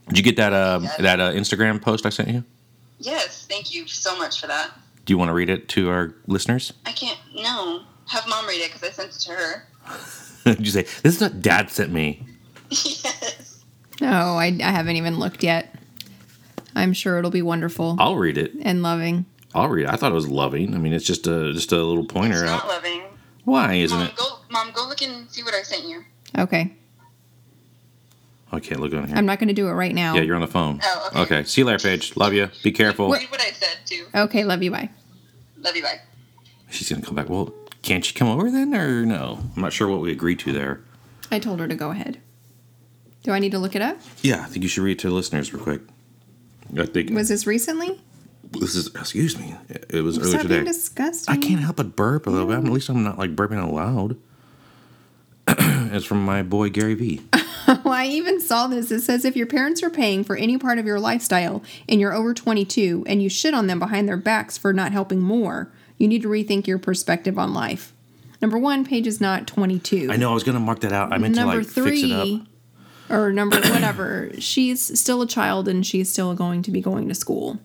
Did 0.09 0.19
you 0.19 0.25
get 0.25 0.37
that 0.37 0.53
uh, 0.53 0.81
that 0.99 1.21
uh, 1.21 1.33
Instagram 1.33 1.81
post 1.81 2.05
I 2.05 2.11
sent 2.11 2.29
you? 2.29 2.45
yes, 2.99 3.47
thank 3.47 3.75
you 3.75 3.87
so 3.89 4.17
much 4.19 4.41
for 4.41 4.47
that. 4.49 4.71
Do 5.05 5.13
you 5.13 5.19
want 5.19 5.29
to 5.31 5.33
read 5.33 5.49
it 5.51 5.69
to 5.71 5.89
our 5.91 6.15
listeners? 6.27 6.73
I 6.85 6.93
can't. 6.93 7.19
No, 7.35 7.83
have 8.09 8.27
mom 8.29 8.47
read 8.47 8.61
it 8.61 8.73
because 8.73 8.89
I 8.89 8.93
sent 8.93 9.11
it 9.11 9.21
to 9.21 9.33
her. 9.33 9.67
Did 10.45 10.67
you 10.67 10.73
say 10.73 10.83
this 11.03 11.17
is 11.17 11.21
what 11.21 11.41
Dad 11.41 11.71
sent 11.71 11.93
me? 11.93 12.27
yes. 12.71 13.65
No, 14.01 14.09
I, 14.09 14.47
I 14.47 14.71
haven't 14.71 14.97
even 14.97 15.19
looked 15.19 15.43
yet. 15.43 15.75
I'm 16.75 16.93
sure 16.93 17.19
it'll 17.19 17.31
be 17.31 17.43
wonderful 17.43 17.97
I'll 17.99 18.17
read 18.17 18.39
it. 18.39 18.53
and 18.63 18.83
loving. 18.83 19.27
I'll 19.55 19.69
read 19.69 19.85
it. 19.85 19.91
I 19.91 19.97
thought 19.97 20.11
it 20.11 20.15
was 20.15 20.29
loving. 20.29 20.75
I 20.75 20.79
mean, 20.79 20.93
it's 20.95 21.05
just 21.05 21.27
a 21.27 21.53
just 21.53 21.71
a 21.73 21.77
little 21.77 22.05
pointer 22.07 22.43
It's 22.43 22.51
not 22.51 22.63
out. 22.65 22.69
loving. 22.69 23.03
Why 23.45 23.75
isn't 23.75 23.97
Mom, 23.99 24.07
it? 24.07 24.17
go, 24.17 24.39
mom, 24.51 24.73
go 24.73 24.87
look 24.89 25.03
and 25.03 25.31
see 25.31 25.43
what 25.43 25.53
I 25.55 25.63
sent 25.63 25.85
you. 25.87 26.03
Okay. 26.39 26.73
Oh, 28.53 28.57
I 28.57 28.61
can't 28.61 28.81
look 28.81 28.93
on 28.95 29.07
here. 29.09 29.17
I'm 29.17 29.27
not 29.27 29.39
going 29.39 29.49
to 29.49 29.55
do 29.55 29.69
it 29.69 29.73
right 29.73 29.95
now. 29.95 30.15
yeah, 30.15 30.23
you're 30.23 30.35
on 30.35 30.41
the 30.43 30.47
phone. 30.47 30.81
Oh, 30.83 31.09
okay. 31.13 31.21
Okay. 31.37 31.45
See 31.45 31.61
you 31.61 31.67
later, 31.67 31.79
Paige. 31.79 32.17
Love 32.17 32.33
you. 32.35 32.49
Be 32.63 32.71
careful. 32.73 33.11
Read 33.11 33.31
what 33.31 33.41
I 33.41 33.51
said 33.51 33.79
too. 33.85 34.07
Okay, 34.15 34.45
love 34.45 34.63
you. 34.63 34.71
Bye. 34.71 34.91
Love 35.59 35.77
you. 35.77 35.83
Bye. 35.83 36.01
She's 36.71 36.89
gonna 36.91 37.03
come 37.03 37.15
back. 37.17 37.29
Well, 37.29 37.53
can't 37.83 38.07
you 38.09 38.17
come 38.19 38.29
over 38.29 38.51
then, 38.51 38.75
or 38.75 39.05
no? 39.05 39.39
I'm 39.57 39.63
not 39.63 39.73
sure 39.73 39.89
what 39.89 40.01
we 40.01 40.13
agreed 40.13 40.39
to 40.41 40.53
there. 40.53 40.81
I 41.31 41.39
told 41.39 41.61
her 41.61 41.69
to 41.69 41.75
go 41.75 41.91
ahead. 41.91 42.21
Do 43.23 43.33
I 43.33 43.39
need 43.39 43.53
to 43.53 43.59
look 43.59 43.75
it 43.77 43.83
up? 43.83 43.99
Yeah, 44.23 44.43
I 44.43 44.47
think 44.47 44.63
you 44.63 44.69
should 44.69 44.83
read 44.83 44.93
it 44.93 44.99
to 45.01 45.09
the 45.09 45.15
listeners 45.15 45.53
real 45.53 45.63
quick. 45.63 45.81
I 46.77 46.87
think 46.87 47.11
Was 47.11 47.29
this 47.29 47.47
recently? 47.47 48.01
this 48.53 48.75
is. 48.75 48.89
Excuse 48.89 49.39
me. 49.39 49.55
It 49.91 50.03
was 50.03 50.19
earlier 50.19 50.31
Stop 50.31 50.49
being 50.49 50.61
today. 50.61 50.65
disgusting. 50.65 51.35
I 51.35 51.39
can't 51.39 51.61
help 51.61 51.77
but 51.77 51.97
burp 51.97 52.27
a 52.27 52.31
little 52.31 52.47
bit. 52.49 52.59
At 52.59 52.65
least 52.65 52.89
I'm 52.89 53.03
not 53.03 53.19
like 53.19 53.35
burping 53.37 53.59
out 53.59 53.73
loud. 53.73 54.17
it's 55.49 56.05
from 56.05 56.25
my 56.25 56.43
boy 56.43 56.71
Gary 56.71 56.95
Vee. 56.95 57.21
Well, 57.85 57.95
I 57.95 58.07
even 58.07 58.41
saw 58.41 58.67
this. 58.67 58.91
It 58.91 59.01
says 59.03 59.25
if 59.25 59.37
your 59.37 59.47
parents 59.47 59.83
are 59.85 59.89
paying 59.91 60.25
for 60.25 60.37
any 60.37 60.59
part 60.59 60.79
of 60.79 60.85
your 60.85 60.99
lifestyle 61.01 61.63
and 61.89 62.01
you're 62.01 62.13
over 62.13 62.35
22 62.35 63.05
and 63.07 63.23
you 63.23 63.29
shit 63.29 63.55
on 63.55 63.67
them 63.69 63.79
behind 63.79 64.09
their 64.09 64.17
backs 64.17 64.59
for 64.59 64.73
not 64.73 64.91
helping 64.93 65.21
more, 65.21 65.73
you 66.03 66.09
need 66.09 66.23
to 66.23 66.29
rethink 66.29 66.67
your 66.67 66.79
perspective 66.79 67.39
on 67.39 67.55
life. 67.55 67.93
Number 68.43 68.59
one, 68.59 68.85
Paige 68.85 69.07
is 69.07 69.21
not 69.21 69.47
22. 69.47 70.09
I 70.11 70.17
know 70.17 70.33
I 70.33 70.35
was 70.35 70.43
gonna 70.43 70.59
mark 70.59 70.81
that 70.81 70.93
out. 70.93 71.13
I 71.13 71.19
meant 71.19 71.37
number 71.37 71.53
to 71.53 71.59
like 71.59 71.69
fix 71.69 72.03
it 72.03 72.11
up. 72.11 72.25
three, 72.27 72.45
or 73.09 73.33
number 73.33 73.57
whatever, 73.71 74.31
she's 74.41 74.99
still 74.99 75.23
a 75.23 75.29
child 75.29 75.69
and 75.69 75.87
she's 75.87 76.11
still 76.13 76.35
going 76.35 76.63
to 76.63 76.73
be 76.73 76.81
going 76.81 77.09
to 77.09 77.15
school. 77.15 77.61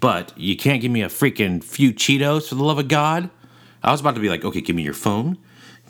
But 0.00 0.32
you 0.38 0.56
can't 0.56 0.80
give 0.80 0.90
me 0.90 1.02
a 1.02 1.08
freaking 1.08 1.62
few 1.62 1.92
Cheetos 1.92 2.48
for 2.48 2.54
the 2.54 2.64
love 2.64 2.78
of 2.78 2.88
God. 2.88 3.28
I 3.82 3.90
was 3.90 4.00
about 4.00 4.14
to 4.14 4.20
be 4.20 4.30
like, 4.30 4.44
okay, 4.46 4.62
give 4.62 4.74
me 4.74 4.82
your 4.82 4.94
phone. 4.94 5.36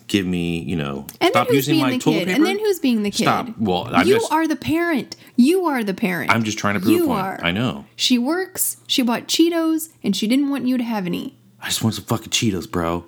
Give 0.09 0.27
me, 0.27 0.59
you 0.61 0.75
know, 0.75 1.07
And 1.21 1.31
stop 1.31 1.51
using 1.53 1.79
my 1.79 1.91
the 1.93 1.99
toilet 1.99 2.19
kid? 2.21 2.27
paper. 2.29 2.37
And 2.39 2.47
then 2.47 2.59
who's 2.59 2.81
being 2.81 3.03
the 3.05 3.11
kid? 3.11 3.25
Stop. 3.25 3.49
Well, 3.59 3.89
I'm 3.95 4.07
you 4.07 4.15
just- 4.15 4.33
are 4.33 4.49
the 4.49 4.57
parent. 4.57 5.15
You 5.37 5.67
are 5.67 5.85
the 5.85 5.93
parent. 5.95 6.31
I'm 6.33 6.43
just 6.43 6.59
trying 6.59 6.75
to 6.75 6.81
prove 6.81 6.93
You 6.97 7.05
a 7.05 7.07
point. 7.09 7.21
are. 7.21 7.41
I 7.45 7.53
know. 7.53 7.85
She 7.95 8.19
works. 8.19 8.79
She 8.89 9.03
bought 9.03 9.29
Cheetos, 9.29 9.91
and 10.03 10.17
she 10.17 10.27
didn't 10.27 10.49
want 10.49 10.67
you 10.67 10.77
to 10.79 10.83
have 10.85 11.07
any. 11.07 11.38
I 11.63 11.67
just 11.67 11.83
want 11.83 11.95
some 11.95 12.05
fucking 12.05 12.31
Cheetos, 12.31 12.71
bro. 12.71 13.05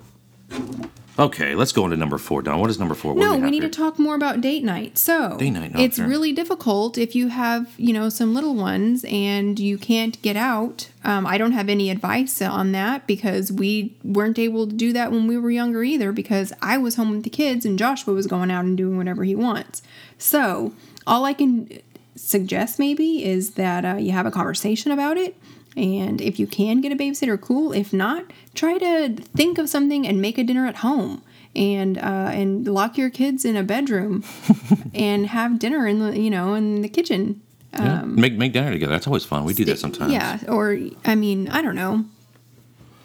Okay, 1.19 1.55
let's 1.55 1.71
go 1.71 1.83
into 1.85 1.97
number 1.97 2.17
four, 2.17 2.41
Don. 2.41 2.59
What 2.59 2.69
is 2.69 2.79
number 2.79 2.95
four? 2.95 3.13
What 3.13 3.21
No, 3.23 3.33
have 3.33 3.41
we 3.43 3.51
need 3.51 3.61
here? 3.61 3.69
to 3.69 3.77
talk 3.77 3.99
more 3.99 4.15
about 4.15 4.41
date 4.41 4.63
night. 4.63 4.97
So 4.97 5.37
Date 5.37 5.51
night, 5.51 5.73
no, 5.73 5.79
it's 5.81 5.97
sure. 5.97 6.07
really 6.07 6.31
difficult 6.31 6.97
if 6.97 7.15
you 7.15 7.27
have, 7.27 7.67
you 7.77 7.93
know, 7.93 8.09
some 8.09 8.33
little 8.33 8.55
ones 8.55 9.05
and 9.07 9.59
you 9.59 9.77
can't 9.77 10.19
get 10.21 10.35
out. 10.37 10.89
Um, 11.03 11.27
I 11.27 11.37
don't 11.37 11.51
have 11.51 11.69
any 11.69 11.89
advice 11.89 12.41
on 12.41 12.71
that 12.71 13.05
because 13.07 13.51
we 13.51 13.95
weren't 14.03 14.39
able 14.39 14.67
to 14.67 14.73
do 14.73 14.93
that 14.93 15.11
when 15.11 15.27
we 15.27 15.37
were 15.37 15.51
younger 15.51 15.83
either 15.83 16.11
because 16.11 16.53
I 16.61 16.77
was 16.77 16.95
home 16.95 17.11
with 17.11 17.23
the 17.23 17.29
kids 17.29 17.65
and 17.65 17.77
Joshua 17.77 18.13
was 18.13 18.25
going 18.25 18.49
out 18.49 18.63
and 18.65 18.77
doing 18.77 18.97
whatever 18.97 19.23
he 19.23 19.35
wants. 19.35 19.81
So 20.17 20.73
all 21.05 21.25
I 21.25 21.33
can 21.33 21.69
suggest 22.15 22.79
maybe 22.79 23.23
is 23.23 23.51
that 23.51 23.85
uh, 23.85 23.95
you 23.97 24.11
have 24.11 24.25
a 24.25 24.31
conversation 24.31 24.91
about 24.91 25.17
it. 25.17 25.35
And 25.75 26.19
if 26.19 26.39
you 26.39 26.47
can 26.47 26.81
get 26.81 26.91
a 26.91 26.95
babysitter, 26.95 27.39
cool. 27.39 27.71
If 27.71 27.93
not, 27.93 28.25
try 28.53 28.77
to 28.77 29.15
think 29.35 29.57
of 29.57 29.69
something 29.69 30.05
and 30.05 30.21
make 30.21 30.37
a 30.37 30.43
dinner 30.43 30.67
at 30.67 30.77
home, 30.77 31.21
and 31.55 31.97
uh, 31.97 32.31
and 32.33 32.67
lock 32.67 32.97
your 32.97 33.09
kids 33.09 33.45
in 33.45 33.55
a 33.55 33.63
bedroom, 33.63 34.23
and 34.93 35.27
have 35.27 35.59
dinner 35.59 35.87
in 35.87 35.99
the 35.99 36.19
you 36.19 36.29
know 36.29 36.53
in 36.55 36.81
the 36.81 36.89
kitchen. 36.89 37.41
Yeah. 37.73 38.01
make 38.01 38.33
make 38.33 38.51
dinner 38.51 38.71
together. 38.71 38.91
That's 38.91 39.07
always 39.07 39.23
fun. 39.23 39.45
We 39.45 39.53
do 39.53 39.63
that 39.65 39.79
sometimes. 39.79 40.11
Yeah, 40.11 40.39
or 40.49 40.77
I 41.05 41.15
mean, 41.15 41.47
I 41.47 41.61
don't 41.61 41.75
know. 41.75 42.05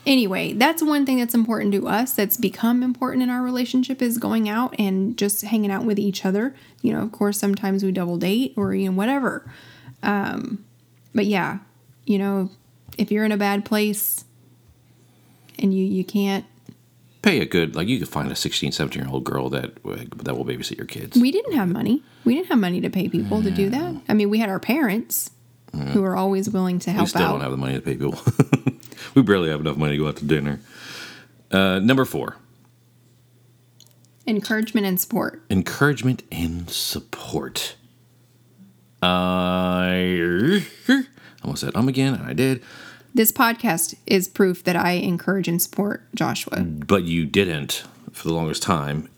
Anyway, 0.04 0.52
that's 0.52 0.82
one 0.82 1.04
thing 1.04 1.18
that's 1.18 1.34
important 1.34 1.72
to 1.72 1.88
us 1.88 2.12
that's 2.12 2.36
become 2.36 2.82
important 2.84 3.24
in 3.24 3.30
our 3.30 3.42
relationship 3.42 4.00
is 4.00 4.18
going 4.18 4.48
out 4.48 4.74
and 4.78 5.16
just 5.16 5.42
hanging 5.42 5.70
out 5.70 5.84
with 5.84 5.98
each 5.98 6.24
other. 6.24 6.54
You 6.80 6.92
know, 6.92 7.02
of 7.02 7.12
course, 7.12 7.38
sometimes 7.38 7.84
we 7.84 7.92
double 7.92 8.16
date 8.16 8.54
or 8.56 8.74
you 8.74 8.90
know 8.90 8.96
whatever. 8.96 9.48
Um, 10.02 10.64
but 11.14 11.26
yeah, 11.26 11.58
you 12.06 12.18
know, 12.18 12.50
if 12.96 13.10
you're 13.10 13.24
in 13.24 13.32
a 13.32 13.36
bad 13.36 13.64
place 13.66 14.24
and 15.58 15.74
you 15.74 15.84
you 15.84 16.04
can't 16.04 16.44
Pay 17.22 17.40
a 17.40 17.44
good 17.44 17.74
like 17.74 17.88
you 17.88 17.98
could 17.98 18.08
find 18.08 18.30
a 18.30 18.36
16, 18.36 18.70
17 18.70 19.02
year 19.02 19.10
old 19.12 19.24
girl 19.24 19.50
that 19.50 19.74
that 20.24 20.36
will 20.36 20.44
babysit 20.44 20.76
your 20.76 20.86
kids. 20.86 21.18
we 21.20 21.32
didn't 21.32 21.54
have 21.54 21.68
money. 21.68 22.02
We 22.24 22.34
didn't 22.36 22.48
have 22.50 22.58
money 22.58 22.80
to 22.80 22.88
pay 22.88 23.08
people 23.08 23.42
to 23.42 23.50
do 23.50 23.68
that. 23.70 23.96
I 24.08 24.14
mean, 24.14 24.30
we 24.30 24.38
had 24.38 24.48
our 24.48 24.60
parents 24.60 25.30
who 25.92 26.02
were 26.02 26.16
always 26.16 26.48
willing 26.48 26.78
to 26.80 26.90
help 26.90 27.00
out. 27.00 27.04
We 27.04 27.08
still 27.08 27.22
out. 27.22 27.32
don't 27.32 27.40
have 27.40 27.50
the 27.50 27.56
money 27.56 27.74
to 27.74 27.80
pay 27.80 27.96
people. 27.96 28.16
we 29.16 29.22
barely 29.22 29.50
have 29.50 29.58
enough 29.60 29.76
money 29.76 29.96
to 29.96 30.02
go 30.02 30.08
out 30.08 30.16
to 30.18 30.24
dinner. 30.24 30.60
Uh, 31.50 31.80
number 31.80 32.04
four, 32.04 32.36
Encouragement 34.26 34.86
and 34.86 34.98
support. 35.00 35.42
encouragement 35.50 36.22
and 36.32 36.70
support. 36.70 37.74
I 39.02 40.64
almost 41.46 41.60
said 41.62 41.74
um 41.76 41.88
again, 41.88 42.14
and 42.14 42.24
I 42.24 42.32
did, 42.32 42.62
This 43.14 43.32
podcast 43.32 43.94
is 44.06 44.28
proof 44.28 44.64
that 44.64 44.76
I 44.76 44.92
encourage 44.92 45.48
and 45.48 45.60
support 45.62 46.02
Joshua. 46.14 46.60
but 46.60 47.04
you 47.04 47.24
didn't 47.24 47.84
for 48.12 48.28
the 48.28 48.34
longest 48.34 48.62
time. 48.62 49.08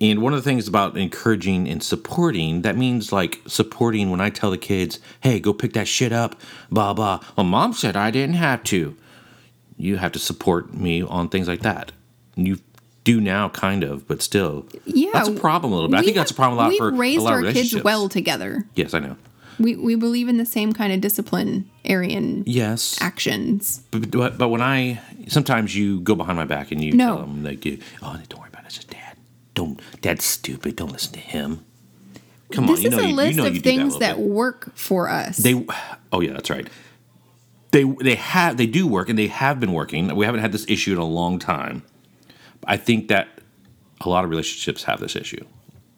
And 0.00 0.22
one 0.22 0.32
of 0.32 0.38
the 0.38 0.48
things 0.48 0.68
about 0.68 0.96
encouraging 0.96 1.68
and 1.68 1.82
supporting, 1.82 2.62
that 2.62 2.76
means 2.76 3.10
like 3.12 3.40
supporting 3.46 4.10
when 4.10 4.20
I 4.20 4.30
tell 4.30 4.50
the 4.52 4.58
kids, 4.58 5.00
hey, 5.22 5.40
go 5.40 5.52
pick 5.52 5.72
that 5.72 5.88
shit 5.88 6.12
up, 6.12 6.36
blah, 6.70 6.94
blah. 6.94 7.20
Well, 7.36 7.44
mom 7.44 7.72
said 7.72 7.96
I 7.96 8.12
didn't 8.12 8.36
have 8.36 8.62
to. 8.64 8.96
You 9.76 9.96
have 9.96 10.12
to 10.12 10.18
support 10.20 10.72
me 10.72 11.02
on 11.02 11.28
things 11.28 11.48
like 11.48 11.62
that. 11.62 11.90
You 12.36 12.58
do 13.02 13.20
now, 13.20 13.48
kind 13.48 13.82
of, 13.82 14.06
but 14.06 14.22
still. 14.22 14.66
Yeah, 14.84 15.10
That's 15.12 15.28
a 15.28 15.32
problem 15.32 15.72
a 15.72 15.74
little 15.74 15.90
bit. 15.90 15.98
I 15.98 16.02
think 16.02 16.14
that's 16.14 16.30
a 16.30 16.34
problem 16.34 16.58
a 16.58 16.62
lot 16.68 16.76
for 16.76 16.90
a 16.90 17.18
lot 17.18 17.32
our 17.32 17.44
of 17.44 17.52
kids 17.52 17.74
well 17.82 18.08
together. 18.08 18.66
Yes, 18.76 18.94
I 18.94 19.00
know. 19.00 19.16
We 19.58 19.74
we 19.76 19.94
believe 19.96 20.28
in 20.28 20.36
the 20.36 20.46
same 20.46 20.72
kind 20.72 20.92
of 20.92 21.00
disciplinarian 21.00 22.44
Yes. 22.46 22.96
actions. 23.00 23.82
But, 23.90 24.10
but 24.10 24.38
but 24.38 24.48
when 24.48 24.62
I 24.62 25.00
sometimes 25.28 25.74
you 25.76 26.00
go 26.00 26.14
behind 26.14 26.36
my 26.38 26.44
back 26.44 26.70
and 26.72 26.82
you 26.82 26.92
No. 26.92 27.16
tell 27.16 27.26
them 27.26 27.42
like 27.44 27.64
you, 27.64 27.78
oh 28.02 28.18
don't 28.28 28.40
worry 28.40 28.48
about 28.50 28.62
it, 28.62 28.66
it's 28.66 28.76
just 28.76 28.90
dad. 28.90 29.16
Don't 29.54 29.80
dad's 30.00 30.24
stupid. 30.24 30.76
Don't 30.76 30.92
listen 30.92 31.12
to 31.14 31.20
him. 31.20 31.64
Come 32.52 32.66
this 32.66 32.78
on, 32.78 32.82
you 32.82 32.88
is 32.88 32.96
know 32.96 33.02
a 33.02 33.06
you, 33.08 33.14
list 33.14 33.30
you 33.36 33.42
know 33.42 33.48
of 33.48 33.58
things 33.58 33.92
that, 33.98 34.16
that, 34.16 34.18
work 34.20 34.74
for 34.74 35.08
us. 35.08 35.36
they. 35.38 35.66
Oh 36.12 36.20
yeah, 36.20 36.32
that's 36.32 36.50
right. 36.50 36.68
They 37.72 37.82
they 37.84 38.14
have 38.14 38.56
they 38.56 38.66
do 38.66 38.86
work 38.86 39.08
and 39.08 39.18
they 39.18 39.26
have 39.26 39.60
been 39.60 39.72
working. 39.72 40.14
We 40.16 40.24
haven't 40.24 40.40
had 40.40 40.52
this 40.52 40.64
issue 40.68 40.92
in 40.92 40.98
a 40.98 41.04
long 41.04 41.38
time. 41.38 41.82
I 42.64 42.76
think 42.76 43.08
that 43.08 43.28
a 44.00 44.08
lot 44.08 44.24
of 44.24 44.30
relationships 44.30 44.84
have 44.84 45.00
this 45.00 45.16
issue 45.16 45.44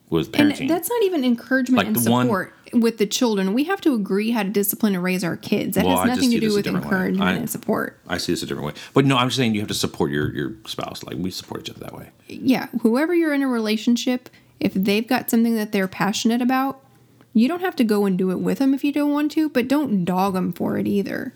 with 0.09 0.35
and 0.37 0.51
parenting. 0.51 0.67
that's 0.67 0.89
not 0.89 1.01
even 1.03 1.23
encouragement 1.23 1.77
Like 1.77 1.87
and 1.87 1.95
the 1.95 2.11
one- 2.11 2.25
support 2.25 2.53
with 2.73 2.97
the 2.97 3.05
children. 3.05 3.53
We 3.53 3.65
have 3.65 3.81
to 3.81 3.93
agree 3.93 4.31
how 4.31 4.43
to 4.43 4.49
discipline 4.49 4.95
and 4.95 5.03
raise 5.03 5.23
our 5.23 5.37
kids. 5.37 5.75
That 5.75 5.85
Well, 5.85 5.97
has 5.97 6.07
nothing 6.07 6.31
to 6.31 6.39
do 6.39 6.53
with 6.53 6.67
encouragement 6.67 7.29
I- 7.29 7.33
and 7.33 7.49
support. 7.49 7.99
I 8.07 8.17
see 8.17 8.33
this 8.33 8.43
a 8.43 8.45
different 8.45 8.67
way, 8.67 8.73
but 8.93 9.05
no, 9.05 9.17
I'm 9.17 9.27
just 9.27 9.37
saying 9.37 9.53
you 9.53 9.61
have 9.61 9.67
to 9.69 9.73
support 9.73 10.11
your 10.11 10.33
your 10.33 10.53
spouse. 10.65 11.03
Like 11.03 11.17
we 11.17 11.31
support 11.31 11.61
each 11.61 11.69
other 11.69 11.79
that 11.81 11.93
way. 11.93 12.09
yeah, 12.27 12.67
whoever 12.81 13.13
you're 13.13 13.33
in 13.33 13.41
a 13.41 13.47
relationship, 13.47 14.29
if 14.59 14.73
they've 14.73 15.07
got 15.07 15.29
something 15.29 15.55
that 15.55 15.71
they're 15.71 15.87
passionate 15.87 16.41
about, 16.41 16.79
you 17.33 17.47
don't 17.47 17.61
have 17.61 17.75
to 17.77 17.83
go 17.83 18.05
and 18.05 18.17
do 18.17 18.31
it 18.31 18.39
with 18.39 18.59
them 18.59 18.73
if 18.73 18.83
you 18.83 18.91
don't 18.91 19.11
want 19.11 19.31
to, 19.33 19.49
but 19.49 19.67
don't 19.67 20.03
dog 20.05 20.33
them 20.33 20.51
for 20.53 20.77
it 20.77 20.87
either. 20.87 21.33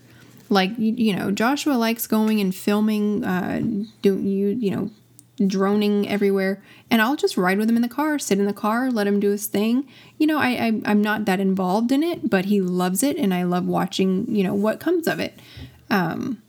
Like 0.48 0.78
you, 0.78 0.92
you 0.94 1.16
know, 1.16 1.30
Joshua 1.30 1.72
likes 1.72 2.06
going 2.06 2.40
and 2.40 2.54
filming, 2.54 3.24
uh, 3.24 3.60
do 4.02 4.16
you 4.18 4.48
you 4.48 4.70
know, 4.70 4.90
droning 5.44 6.08
everywhere, 6.08 6.62
and 6.90 7.02
I'll 7.02 7.16
just 7.16 7.36
ride 7.36 7.58
with 7.58 7.68
him 7.68 7.76
in 7.76 7.82
the 7.82 7.88
car, 7.88 8.18
sit 8.18 8.38
in 8.38 8.46
the 8.46 8.52
car, 8.52 8.90
let 8.90 9.06
him 9.06 9.20
do 9.20 9.30
his 9.30 9.46
thing. 9.46 9.86
You 10.18 10.26
know, 10.26 10.38
I, 10.38 10.48
I 10.48 10.80
I'm 10.84 11.02
not 11.02 11.24
that 11.26 11.40
involved 11.40 11.92
in 11.92 12.02
it, 12.02 12.30
but 12.30 12.46
he 12.46 12.60
loves 12.60 13.02
it, 13.02 13.16
and 13.16 13.34
I 13.34 13.42
love 13.42 13.66
watching 13.66 14.26
you 14.34 14.42
know 14.44 14.54
what 14.54 14.80
comes 14.80 15.06
of 15.06 15.20
it. 15.20 15.38
Um, 15.90 16.42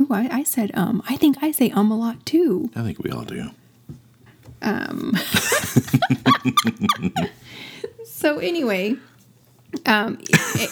ooh, 0.00 0.08
I, 0.10 0.28
I 0.30 0.42
said 0.44 0.70
um. 0.74 1.02
I 1.08 1.16
think 1.16 1.42
I 1.42 1.50
say 1.50 1.70
um 1.70 1.90
a 1.90 1.96
lot 1.96 2.24
too. 2.24 2.70
I 2.76 2.82
think 2.82 3.02
we 3.02 3.10
all 3.10 3.24
do. 3.24 3.50
Um. 4.62 5.16
so 8.04 8.38
anyway, 8.38 8.96
um, 9.86 10.18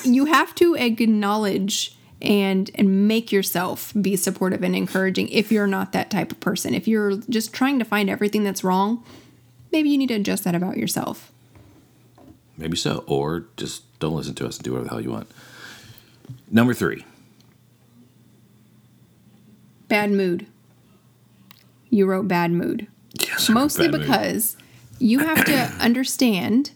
you 0.04 0.26
have 0.26 0.54
to 0.56 0.74
acknowledge 0.74 1.96
and 2.22 2.70
and 2.74 3.06
make 3.08 3.30
yourself 3.30 3.92
be 4.00 4.16
supportive 4.16 4.62
and 4.62 4.74
encouraging 4.74 5.28
if 5.28 5.52
you're 5.52 5.66
not 5.66 5.92
that 5.92 6.10
type 6.10 6.32
of 6.32 6.40
person. 6.40 6.74
If 6.74 6.88
you're 6.88 7.16
just 7.28 7.52
trying 7.52 7.78
to 7.78 7.84
find 7.84 8.08
everything 8.08 8.44
that's 8.44 8.64
wrong, 8.64 9.04
maybe 9.72 9.90
you 9.90 9.98
need 9.98 10.08
to 10.08 10.14
adjust 10.14 10.44
that 10.44 10.54
about 10.54 10.76
yourself. 10.76 11.30
Maybe 12.56 12.76
so. 12.76 13.04
Or 13.06 13.46
just 13.56 13.98
don't 13.98 14.14
listen 14.14 14.34
to 14.36 14.46
us 14.46 14.56
and 14.56 14.64
do 14.64 14.72
whatever 14.72 14.84
the 14.88 14.90
hell 14.90 15.00
you 15.00 15.10
want. 15.10 15.30
Number 16.50 16.74
three. 16.74 17.04
Bad 19.88 20.10
mood. 20.10 20.46
You 21.90 22.06
wrote 22.06 22.26
bad 22.26 22.50
mood. 22.50 22.88
Yes. 23.20 23.48
Mostly 23.48 23.88
bad 23.88 24.00
mood. 24.00 24.08
because 24.08 24.56
you 24.98 25.20
have 25.20 25.44
to 25.44 25.54
understand 25.80 26.72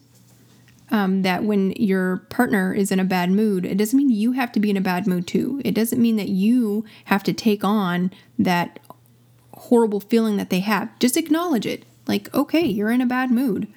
um, 0.91 1.23
that 1.23 1.45
when 1.45 1.73
your 1.73 2.19
partner 2.31 2.75
is 2.75 2.91
in 2.91 3.01
a 3.01 3.05
bad 3.05 3.31
mood, 3.31 3.65
it 3.65 3.77
doesn't 3.77 3.97
mean 3.97 4.11
you 4.11 4.33
have 4.33 4.53
to 4.53 4.61
be 4.61 4.71
in 4.71 4.77
a 4.77 4.81
bad 4.81 5.07
mood 5.07 5.27
too. 5.27 5.61
It 5.65 5.75
doesn't 5.75 6.01
mean 6.01 6.17
that 6.17 6.29
you 6.29 6.85
have 7.07 7.23
to 7.25 7.33
take 7.33 7.63
on 7.65 8.13
that 8.39 8.81
horrible 9.55 10.01
feeling 10.01 10.37
that 10.37 10.51
they 10.51 10.61
have. 10.61 10.97
Just 10.99 11.17
acknowledge 11.17 11.67
it. 11.67 11.85
Like, 12.07 12.33
okay, 12.35 12.65
you're 12.65 12.91
in 12.91 13.01
a 13.01 13.07
bad 13.07 13.31
mood. 13.31 13.69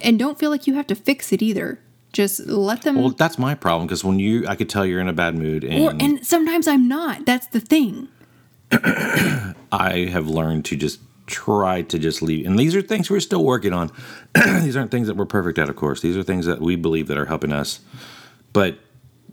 And 0.00 0.18
don't 0.18 0.38
feel 0.38 0.50
like 0.50 0.66
you 0.66 0.74
have 0.74 0.86
to 0.88 0.94
fix 0.94 1.32
it 1.32 1.42
either. 1.42 1.78
Just 2.12 2.40
let 2.46 2.82
them. 2.82 2.96
Well, 2.96 3.10
that's 3.10 3.38
my 3.38 3.54
problem 3.54 3.86
because 3.86 4.04
when 4.04 4.18
you, 4.18 4.46
I 4.46 4.54
could 4.56 4.68
tell 4.68 4.84
you're 4.84 5.00
in 5.00 5.08
a 5.08 5.14
bad 5.14 5.34
mood, 5.34 5.64
and, 5.64 5.84
or, 5.84 6.04
and 6.04 6.26
sometimes 6.26 6.68
I'm 6.68 6.86
not. 6.86 7.24
That's 7.24 7.46
the 7.46 7.60
thing. 7.60 8.08
I 8.70 10.08
have 10.10 10.28
learned 10.28 10.66
to 10.66 10.76
just 10.76 11.00
try 11.32 11.82
to 11.82 11.98
just 11.98 12.22
leave. 12.22 12.46
And 12.46 12.58
these 12.58 12.76
are 12.76 12.82
things 12.82 13.10
we're 13.10 13.20
still 13.20 13.44
working 13.44 13.72
on. 13.72 13.90
these 14.34 14.76
aren't 14.76 14.90
things 14.90 15.06
that 15.08 15.16
we're 15.16 15.26
perfect 15.26 15.58
at, 15.58 15.68
of 15.68 15.76
course. 15.76 16.00
These 16.00 16.16
are 16.16 16.22
things 16.22 16.46
that 16.46 16.60
we 16.60 16.76
believe 16.76 17.06
that 17.08 17.16
are 17.18 17.26
helping 17.26 17.52
us. 17.52 17.80
But 18.52 18.78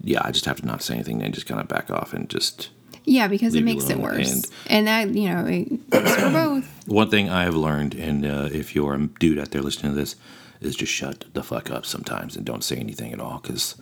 yeah, 0.01 0.21
I 0.23 0.31
just 0.31 0.45
have 0.45 0.59
to 0.61 0.65
not 0.65 0.81
say 0.81 0.95
anything 0.95 1.21
and 1.21 1.33
just 1.33 1.45
kind 1.45 1.59
of 1.61 1.67
back 1.67 1.91
off 1.91 2.13
and 2.13 2.29
just. 2.29 2.69
Yeah, 3.05 3.27
because 3.27 3.53
it 3.55 3.63
makes 3.63 3.89
it 3.89 3.97
worse. 3.99 4.31
and- 4.31 4.47
And, 4.67 4.87
that, 4.87 5.09
you 5.15 5.29
know, 5.29 5.45
it 5.45 5.67
for 5.91 6.29
both. 6.31 6.65
One 6.87 7.09
thing 7.09 7.29
I 7.29 7.43
have 7.43 7.55
learned, 7.55 7.95
and 7.95 8.25
uh, 8.25 8.49
if 8.51 8.75
you're 8.75 8.93
a 8.95 9.07
dude 9.07 9.39
out 9.39 9.51
there 9.51 9.61
listening 9.61 9.93
to 9.93 9.99
this, 9.99 10.15
is 10.61 10.75
just 10.75 10.91
shut 10.91 11.25
the 11.33 11.41
fuck 11.43 11.71
up 11.71 11.85
sometimes 11.85 12.35
and 12.35 12.45
don't 12.45 12.63
say 12.63 12.75
anything 12.77 13.11
at 13.13 13.19
all. 13.19 13.39
Because 13.39 13.75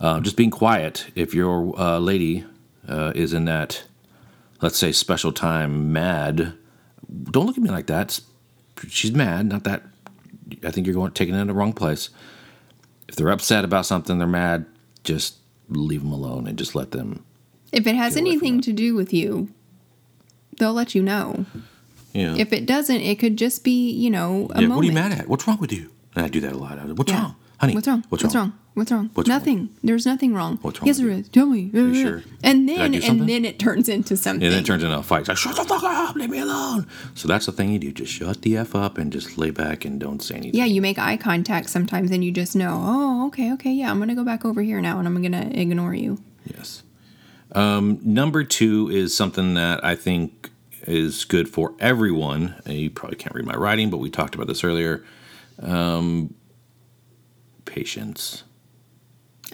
uh, 0.00 0.20
just 0.20 0.36
being 0.36 0.50
quiet, 0.50 1.06
if 1.14 1.34
your 1.34 1.78
uh, 1.78 1.98
lady 1.98 2.44
uh, 2.88 3.12
is 3.14 3.32
in 3.32 3.44
that, 3.44 3.84
let's 4.62 4.78
say, 4.78 4.90
special 4.90 5.32
time 5.32 5.92
mad, 5.92 6.54
don't 7.30 7.46
look 7.46 7.56
at 7.56 7.62
me 7.62 7.70
like 7.70 7.86
that. 7.86 8.18
She's 8.88 9.12
mad, 9.12 9.46
not 9.46 9.64
that. 9.64 9.82
I 10.64 10.70
think 10.70 10.86
you're 10.86 10.94
going 10.94 11.12
taking 11.12 11.34
it 11.34 11.38
in 11.40 11.46
the 11.46 11.54
wrong 11.54 11.72
place. 11.72 12.10
If 13.08 13.16
they're 13.16 13.30
upset 13.30 13.64
about 13.64 13.86
something, 13.86 14.18
they're 14.18 14.26
mad, 14.28 14.66
just 15.04 15.36
leave 15.68 16.02
them 16.02 16.12
alone 16.12 16.46
and 16.46 16.56
just 16.58 16.74
let 16.74 16.90
them. 16.92 17.24
If 17.72 17.86
it 17.86 17.94
has 17.96 18.14
Get 18.14 18.20
away 18.22 18.30
from 18.30 18.46
anything 18.46 18.58
it. 18.60 18.64
to 18.64 18.72
do 18.72 18.94
with 18.94 19.12
you, 19.12 19.48
they'll 20.58 20.72
let 20.72 20.94
you 20.94 21.02
know. 21.02 21.44
Know, 22.14 22.34
If 22.36 22.52
it 22.52 22.66
doesn't, 22.66 23.00
it 23.00 23.18
could 23.18 23.36
just 23.36 23.62
be, 23.62 23.90
you 23.90 24.10
know, 24.10 24.48
a 24.54 24.62
yeah, 24.62 24.68
moment. 24.68 24.74
what 24.76 24.82
are 24.82 24.86
you 24.86 24.92
mad 24.92 25.12
at? 25.12 25.28
What's 25.28 25.46
wrong 25.46 25.58
with 25.58 25.72
you? 25.72 25.90
And 26.16 26.24
I 26.24 26.28
do 26.28 26.40
that 26.40 26.52
a 26.52 26.56
lot. 26.56 26.78
What's 26.96 27.12
Yeah. 27.12 27.20
wrong, 27.22 27.36
honey? 27.58 27.74
What's 27.74 27.86
wrong? 27.86 28.04
What's, 28.08 28.22
wrong? 28.34 28.58
What's 28.74 28.90
wrong? 28.90 29.10
What's 29.14 29.28
wrong? 29.28 29.38
nothing. 29.38 29.76
There's 29.82 30.06
nothing 30.06 30.34
wrong. 30.34 30.58
What's 30.62 30.80
wrong 30.80 30.86
Yes, 30.86 30.98
there 30.98 31.10
is. 31.10 31.28
Tell 31.28 31.46
me. 31.46 31.70
you 31.72 31.94
sure? 31.94 32.22
And 32.42 32.68
then 32.68 32.94
and 32.94 33.28
then 33.28 33.44
it 33.44 33.58
turns 33.58 33.88
into 33.88 34.16
something. 34.16 34.44
And 34.44 34.52
then 34.52 34.62
it 34.62 34.66
turns 34.66 34.82
into 34.82 34.98
a 34.98 35.02
fight. 35.02 35.20
It's 35.20 35.28
like, 35.28 35.38
shut 35.38 35.56
the 35.56 35.64
fuck 35.64 35.82
up, 35.82 36.16
leave 36.16 36.30
me 36.30 36.38
alone. 36.38 36.86
So 37.14 37.28
that's 37.28 37.46
the 37.46 37.52
thing 37.52 37.70
you 37.72 37.78
do. 37.78 37.92
Just 37.92 38.12
shut 38.12 38.42
the 38.42 38.56
F 38.56 38.74
up 38.74 38.98
and 38.98 39.12
just 39.12 39.36
lay 39.36 39.50
back 39.50 39.84
and 39.84 39.98
don't 40.00 40.22
say 40.22 40.36
anything. 40.36 40.58
yeah, 40.58 40.64
you 40.64 40.80
make 40.80 40.98
eye 40.98 41.16
contact 41.16 41.70
sometimes, 41.70 42.10
and 42.10 42.24
you 42.24 42.32
just 42.32 42.56
know. 42.56 42.80
Oh, 42.82 43.26
okay, 43.28 43.52
okay, 43.54 43.72
yeah, 43.72 43.90
I'm 43.90 43.98
gonna 43.98 44.14
go 44.14 44.24
back 44.24 44.44
over 44.44 44.62
here 44.62 44.80
now, 44.80 44.98
and 44.98 45.06
I'm 45.06 45.20
gonna 45.20 45.50
ignore 45.52 45.94
you. 45.94 46.18
Yes. 46.44 46.82
Um, 47.52 47.98
number 48.02 48.44
two 48.44 48.90
is 48.90 49.16
something 49.16 49.54
that 49.54 49.84
I 49.84 49.94
think 49.96 50.50
is 50.82 51.24
good 51.24 51.48
for 51.48 51.74
everyone. 51.80 52.54
You 52.66 52.90
probably 52.90 53.16
can't 53.16 53.34
read 53.34 53.44
my 53.46 53.54
writing, 53.54 53.90
but 53.90 53.98
we 53.98 54.10
talked 54.10 54.34
about 54.34 54.46
this 54.46 54.64
earlier. 54.64 55.04
Um, 55.62 56.34
patience. 57.78 58.42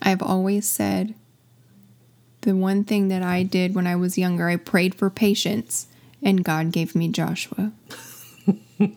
I've 0.01 0.23
always 0.23 0.67
said 0.67 1.15
the 2.41 2.57
one 2.57 2.83
thing 2.85 3.09
that 3.09 3.23
I 3.23 3.43
did 3.43 3.75
when 3.75 3.87
I 3.87 3.97
was 3.97 4.17
younger, 4.17 4.49
I 4.49 4.57
prayed 4.57 4.95
for 4.95 5.11
patience, 5.11 5.89
and 6.23 6.43
God 6.43 6.73
gave 6.73 6.95
me 6.95 7.09
Joshua. 7.09 7.73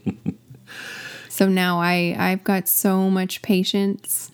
so 1.30 1.50
now 1.50 1.80
I 1.82 2.16
I've 2.18 2.46
got 2.46 2.70
so 2.70 3.10
much 3.10 3.42
patience. 3.42 4.32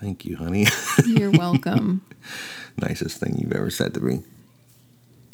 Thank 0.00 0.26
you, 0.26 0.36
honey. 0.36 0.66
You're 1.06 1.30
welcome. 1.30 2.02
Nicest 2.76 3.20
thing 3.20 3.36
you've 3.38 3.52
ever 3.52 3.70
said 3.70 3.94
to 3.94 4.00
me. 4.00 4.22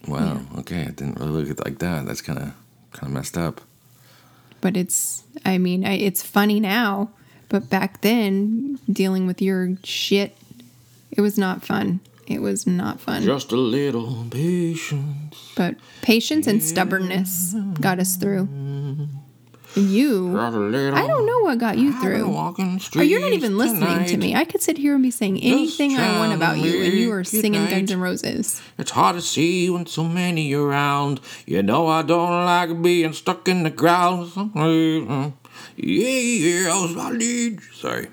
Wow. 0.07 0.42
Okay, 0.59 0.83
I 0.83 0.90
didn't 0.90 1.18
really 1.18 1.33
look 1.33 1.51
at 1.51 1.59
it 1.59 1.64
like 1.64 1.79
that. 1.81 2.07
That's 2.07 2.22
kind 2.22 2.38
of 2.38 2.53
kind 2.92 3.11
of 3.11 3.11
messed 3.11 3.37
up. 3.37 3.61
but 4.61 4.77
it's 4.77 5.24
I 5.44 5.59
mean, 5.59 5.85
I, 5.85 5.94
it's 5.94 6.22
funny 6.22 6.61
now, 6.61 7.11
but 7.48 7.70
back 7.70 8.00
then 8.02 8.78
dealing 8.90 9.26
with 9.26 9.40
your 9.40 9.76
shit, 9.84 10.37
it 11.11 11.20
was 11.20 11.38
not 11.38 11.64
fun. 11.64 12.00
It 12.26 12.42
was 12.42 12.66
not 12.66 13.00
fun. 13.00 13.22
Just 13.22 13.52
a 13.52 13.56
little 13.56 14.26
patience. 14.30 15.52
But 15.56 15.76
patience 16.02 16.46
and 16.46 16.62
stubbornness 16.62 17.54
got 17.80 17.98
us 17.98 18.16
through. 18.16 18.48
You, 19.74 20.28
little. 20.28 20.94
I 20.94 21.06
don't 21.06 21.26
know 21.26 21.40
what 21.40 21.58
got 21.58 21.78
you 21.78 21.98
through. 22.00 22.24
Or 22.24 22.54
oh, 22.96 23.00
you're 23.00 23.20
not 23.20 23.32
even 23.32 23.56
listening 23.56 24.06
to 24.06 24.16
me. 24.16 24.34
I 24.34 24.44
could 24.44 24.62
sit 24.62 24.78
here 24.78 24.94
and 24.94 25.02
be 25.02 25.11
saying 25.11 25.42
anything 25.42 25.96
I 25.96 26.18
want 26.18 26.32
about 26.32 26.58
you, 26.58 26.82
and 26.82 26.92
you 26.94 27.12
are 27.12 27.22
singing 27.22 27.66
Guns 27.66 27.72
right. 27.72 27.90
N' 27.90 28.00
Roses. 28.00 28.62
It's 28.78 28.90
hard 28.90 29.16
to 29.16 29.22
see 29.22 29.68
when 29.70 29.87
so 29.87 30.04
many 30.04 30.52
are 30.54 30.62
around. 30.62 31.20
You 31.46 31.62
know 31.62 31.87
I 31.87 32.02
don't 32.02 32.44
like 32.44 32.82
being 32.82 33.12
stuck 33.12 33.46
in 33.46 33.62
the 33.62 33.70
ground. 33.70 34.32
Yeah, 35.81 36.09
yeah, 36.09 36.73
I 36.75 36.83
was 36.83 36.95
my 36.95 37.11
lead. 37.11 37.61
Sorry. 37.73 38.09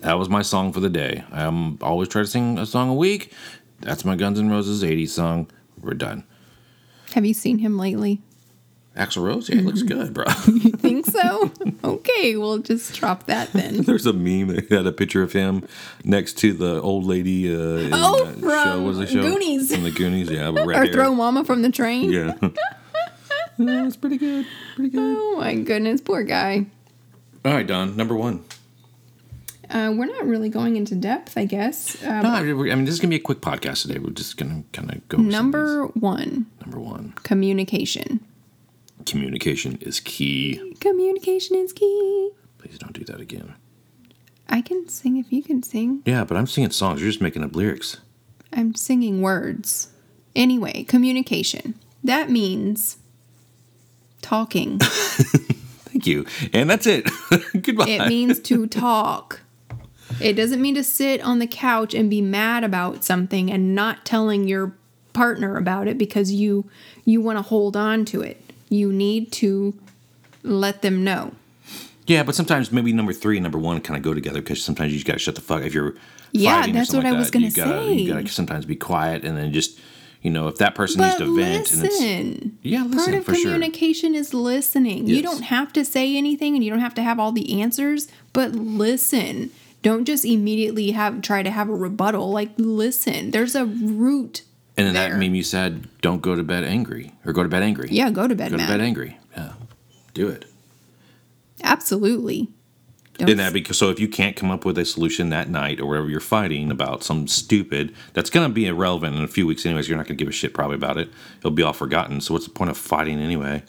That 0.00 0.14
was 0.18 0.28
my 0.28 0.42
song 0.42 0.72
for 0.72 0.80
the 0.80 0.90
day. 0.90 1.22
I'm 1.30 1.78
always 1.82 2.08
try 2.08 2.22
to 2.22 2.26
sing 2.26 2.58
a 2.58 2.66
song 2.66 2.88
a 2.88 2.94
week. 2.94 3.32
That's 3.80 4.04
my 4.04 4.16
Guns 4.16 4.38
N' 4.38 4.50
Roses 4.50 4.82
80s 4.82 5.10
song. 5.10 5.50
We're 5.80 5.94
done. 5.94 6.24
Have 7.14 7.24
you 7.26 7.34
seen 7.34 7.58
him 7.58 7.78
lately? 7.78 8.20
Axl 8.96 9.22
Rose, 9.22 9.48
yeah, 9.48 9.56
it 9.56 9.64
looks 9.64 9.82
good, 9.94 10.12
bro. 10.12 10.24
You 10.46 10.72
think 10.72 11.06
so? 11.06 11.50
okay, 11.84 12.36
we'll 12.36 12.58
just 12.58 12.94
drop 12.94 13.24
that 13.26 13.52
then. 13.52 13.82
There's 13.84 14.04
a 14.06 14.12
meme 14.12 14.48
that 14.48 14.68
had 14.70 14.86
a 14.86 14.92
picture 14.92 15.22
of 15.22 15.32
him 15.32 15.66
next 16.04 16.34
to 16.38 16.52
the 16.52 16.80
old 16.82 17.04
lady 17.04 17.54
uh, 17.54 17.58
in 17.58 17.90
Oh, 17.94 18.24
that 18.24 18.38
from 18.38 18.48
show. 18.50 18.76
What 18.80 18.86
was 18.88 18.98
the 18.98 19.06
show? 19.06 19.22
Goonies. 19.22 19.72
From 19.74 19.84
the 19.84 19.90
Goonies, 19.90 20.30
yeah. 20.30 20.50
Red 20.50 20.58
or 20.66 20.72
hair. 20.72 20.92
throw 20.92 21.14
mama 21.14 21.44
from 21.44 21.62
the 21.62 21.70
train. 21.70 22.10
Yeah. 22.10 22.34
Yeah, 23.58 23.86
it's 23.86 23.96
pretty 23.96 24.18
good. 24.18 24.46
Pretty 24.74 24.90
good. 24.90 25.16
Oh 25.18 25.36
my 25.38 25.54
goodness, 25.54 26.00
poor 26.00 26.22
guy. 26.22 26.66
All 27.44 27.52
right, 27.52 27.66
Don, 27.66 27.96
number 27.96 28.14
one. 28.16 28.44
Uh, 29.70 29.92
we're 29.96 30.04
not 30.06 30.26
really 30.26 30.50
going 30.50 30.76
into 30.76 30.94
depth, 30.94 31.36
I 31.38 31.46
guess. 31.46 32.02
Uh, 32.02 32.20
No, 32.20 32.28
I 32.30 32.42
mean, 32.42 32.84
this 32.84 32.94
is 32.94 33.00
going 33.00 33.08
to 33.08 33.16
be 33.16 33.16
a 33.16 33.20
quick 33.24 33.40
podcast 33.40 33.82
today. 33.82 33.98
We're 33.98 34.10
just 34.10 34.36
going 34.36 34.64
to 34.64 34.78
kind 34.78 34.92
of 34.92 35.08
go. 35.08 35.16
over 35.18 35.22
some 35.22 35.26
of 35.26 35.32
number 35.32 35.86
one. 35.94 36.46
Number 36.60 36.78
one. 36.78 37.14
communication. 37.22 38.20
Communication 39.06 39.78
is 39.80 39.98
key. 39.98 40.74
Communication 40.80 41.56
is 41.56 41.72
key. 41.72 42.30
Please 42.58 42.78
don't 42.78 42.92
do 42.92 43.04
that 43.04 43.20
again. 43.20 43.54
I 44.48 44.60
can 44.60 44.88
sing 44.88 45.16
if 45.16 45.32
you 45.32 45.42
can 45.42 45.62
sing. 45.62 46.02
Yeah, 46.04 46.24
but 46.24 46.36
I'm 46.36 46.46
singing 46.46 46.70
songs. 46.70 47.00
You're 47.00 47.10
just 47.10 47.22
making 47.22 47.42
up 47.42 47.56
lyrics. 47.56 47.98
I'm 48.52 48.74
singing 48.74 49.22
words. 49.22 49.88
Anyway, 50.36 50.84
communication. 50.84 51.74
That 52.04 52.28
means 52.30 52.98
talking. 54.22 54.78
Thank 55.92 56.06
you. 56.06 56.24
And 56.52 56.70
that's 56.70 56.86
it. 56.86 57.04
Goodbye. 57.62 57.88
It 57.88 58.08
means 58.08 58.40
to 58.40 58.66
talk. 58.66 59.40
It 60.20 60.34
doesn't 60.34 60.60
mean 60.60 60.74
to 60.74 60.84
sit 60.84 61.20
on 61.22 61.38
the 61.38 61.46
couch 61.46 61.94
and 61.94 62.08
be 62.08 62.20
mad 62.20 62.64
about 62.64 63.04
something 63.04 63.50
and 63.50 63.74
not 63.74 64.04
telling 64.04 64.46
your 64.46 64.74
partner 65.12 65.56
about 65.56 65.88
it 65.88 65.98
because 65.98 66.32
you 66.32 66.64
you 67.04 67.20
want 67.20 67.38
to 67.38 67.42
hold 67.42 67.76
on 67.76 68.04
to 68.06 68.22
it. 68.22 68.40
You 68.68 68.92
need 68.92 69.32
to 69.32 69.74
let 70.42 70.82
them 70.82 71.04
know. 71.04 71.32
Yeah, 72.06 72.22
but 72.24 72.34
sometimes 72.34 72.72
maybe 72.72 72.92
number 72.92 73.12
three 73.12 73.36
and 73.36 73.42
number 73.42 73.58
one 73.58 73.80
kind 73.80 73.96
of 73.96 74.02
go 74.02 74.12
together 74.12 74.40
because 74.40 74.62
sometimes 74.62 74.92
you 74.92 74.98
just 74.98 75.06
got 75.06 75.14
to 75.14 75.18
shut 75.18 75.34
the 75.34 75.40
fuck. 75.40 75.62
If 75.62 75.72
you're 75.72 75.94
Yeah, 76.32 76.66
that's 76.66 76.92
what 76.92 77.06
I 77.06 77.10
like 77.10 77.18
was 77.18 77.30
gonna 77.30 77.46
you 77.46 77.52
gotta, 77.52 77.94
You 77.94 78.12
got 78.12 78.20
to 78.20 78.28
sometimes 78.28 78.64
be 78.64 78.76
quiet 78.76 79.24
and 79.24 79.36
then 79.36 79.52
just 79.52 79.78
you 80.22 80.30
know 80.30 80.48
if 80.48 80.56
that 80.56 80.74
person 80.74 81.02
needs 81.02 81.16
to 81.16 81.36
vent 81.36 81.72
and 81.72 81.84
it's 81.84 82.00
listen. 82.00 82.58
yeah, 82.62 82.84
listen 82.84 82.98
Part 82.98 83.14
of 83.14 83.24
for 83.24 83.34
sure. 83.34 83.52
communication 83.52 84.14
is 84.14 84.32
listening. 84.32 85.06
You 85.06 85.22
don't 85.22 85.42
have 85.42 85.72
to 85.74 85.84
say 85.84 86.16
anything 86.16 86.54
and 86.54 86.64
you 86.64 86.70
don't 86.70 86.80
have 86.80 86.94
to 86.94 87.02
have 87.02 87.18
all 87.20 87.32
the 87.32 87.60
answers, 87.60 88.08
but 88.32 88.52
listen. 88.52 89.50
Don't 89.82 90.04
just 90.04 90.24
immediately 90.24 90.92
have 90.92 91.22
try 91.22 91.42
to 91.42 91.50
have 91.50 91.68
a 91.68 91.74
rebuttal. 91.74 92.30
Like 92.30 92.50
listen. 92.56 93.32
There's 93.32 93.56
a 93.56 93.66
root. 93.66 94.42
And 94.76 94.86
then 94.86 94.94
that 94.94 95.08
there. 95.10 95.18
meme 95.18 95.34
you 95.34 95.42
said, 95.42 95.88
"Don't 96.00 96.22
go 96.22 96.34
to 96.36 96.42
bed 96.44 96.64
angry" 96.64 97.12
or 97.26 97.32
"Go 97.32 97.42
to 97.42 97.48
bed 97.48 97.62
angry." 97.62 97.88
Yeah, 97.90 98.10
go 98.10 98.26
to 98.28 98.34
bed, 98.34 98.52
go 98.52 98.56
to 98.56 98.66
bed 98.66 98.80
angry. 98.80 99.18
Yeah, 99.36 99.52
do 100.14 100.28
it. 100.28 100.46
Absolutely. 101.62 102.48
Don't 103.26 103.36
that 103.38 103.52
because 103.52 103.78
so 103.78 103.90
if 103.90 104.00
you 104.00 104.08
can't 104.08 104.36
come 104.36 104.50
up 104.50 104.64
with 104.64 104.78
a 104.78 104.84
solution 104.84 105.30
that 105.30 105.48
night 105.48 105.80
or 105.80 105.86
wherever 105.86 106.08
you're 106.08 106.20
fighting 106.20 106.70
about 106.70 107.02
some 107.02 107.26
stupid 107.26 107.94
that's 108.12 108.30
going 108.30 108.48
to 108.48 108.52
be 108.52 108.66
irrelevant 108.66 109.16
in 109.16 109.22
a 109.22 109.28
few 109.28 109.46
weeks 109.46 109.64
anyways. 109.66 109.88
You're 109.88 109.98
not 109.98 110.06
going 110.06 110.16
to 110.16 110.22
give 110.24 110.28
a 110.28 110.32
shit 110.32 110.54
probably 110.54 110.76
about 110.76 110.98
it. 110.98 111.10
It'll 111.38 111.50
be 111.50 111.62
all 111.62 111.72
forgotten. 111.72 112.20
So 112.20 112.34
what's 112.34 112.46
the 112.46 112.52
point 112.52 112.70
of 112.70 112.76
fighting 112.76 113.20
anyway? 113.20 113.62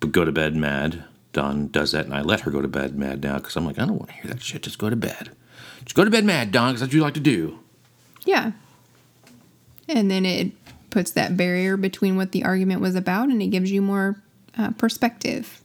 But 0.00 0.12
go 0.12 0.24
to 0.24 0.32
bed 0.32 0.54
mad. 0.54 1.04
Don 1.32 1.68
does 1.68 1.92
that, 1.92 2.06
and 2.06 2.14
I 2.14 2.22
let 2.22 2.40
her 2.40 2.50
go 2.50 2.62
to 2.62 2.68
bed 2.68 2.96
mad 2.96 3.22
now 3.22 3.36
because 3.36 3.56
I'm 3.56 3.66
like, 3.66 3.78
I 3.78 3.84
don't 3.84 3.98
want 3.98 4.08
to 4.08 4.14
hear 4.14 4.30
that 4.30 4.42
shit. 4.42 4.62
Just 4.62 4.78
go 4.78 4.88
to 4.88 4.96
bed. 4.96 5.30
Just 5.84 5.94
go 5.94 6.04
to 6.04 6.10
bed 6.10 6.24
mad, 6.24 6.50
Don, 6.50 6.72
because 6.72 6.80
that's 6.80 6.88
what 6.90 6.96
you 6.96 7.02
like 7.02 7.14
to 7.14 7.20
do. 7.20 7.58
Yeah. 8.24 8.52
And 9.88 10.10
then 10.10 10.24
it 10.24 10.52
puts 10.90 11.10
that 11.12 11.36
barrier 11.36 11.76
between 11.76 12.16
what 12.16 12.32
the 12.32 12.42
argument 12.44 12.80
was 12.80 12.94
about 12.94 13.28
and 13.28 13.42
it 13.42 13.48
gives 13.48 13.70
you 13.70 13.82
more 13.82 14.16
uh, 14.56 14.70
perspective. 14.70 15.60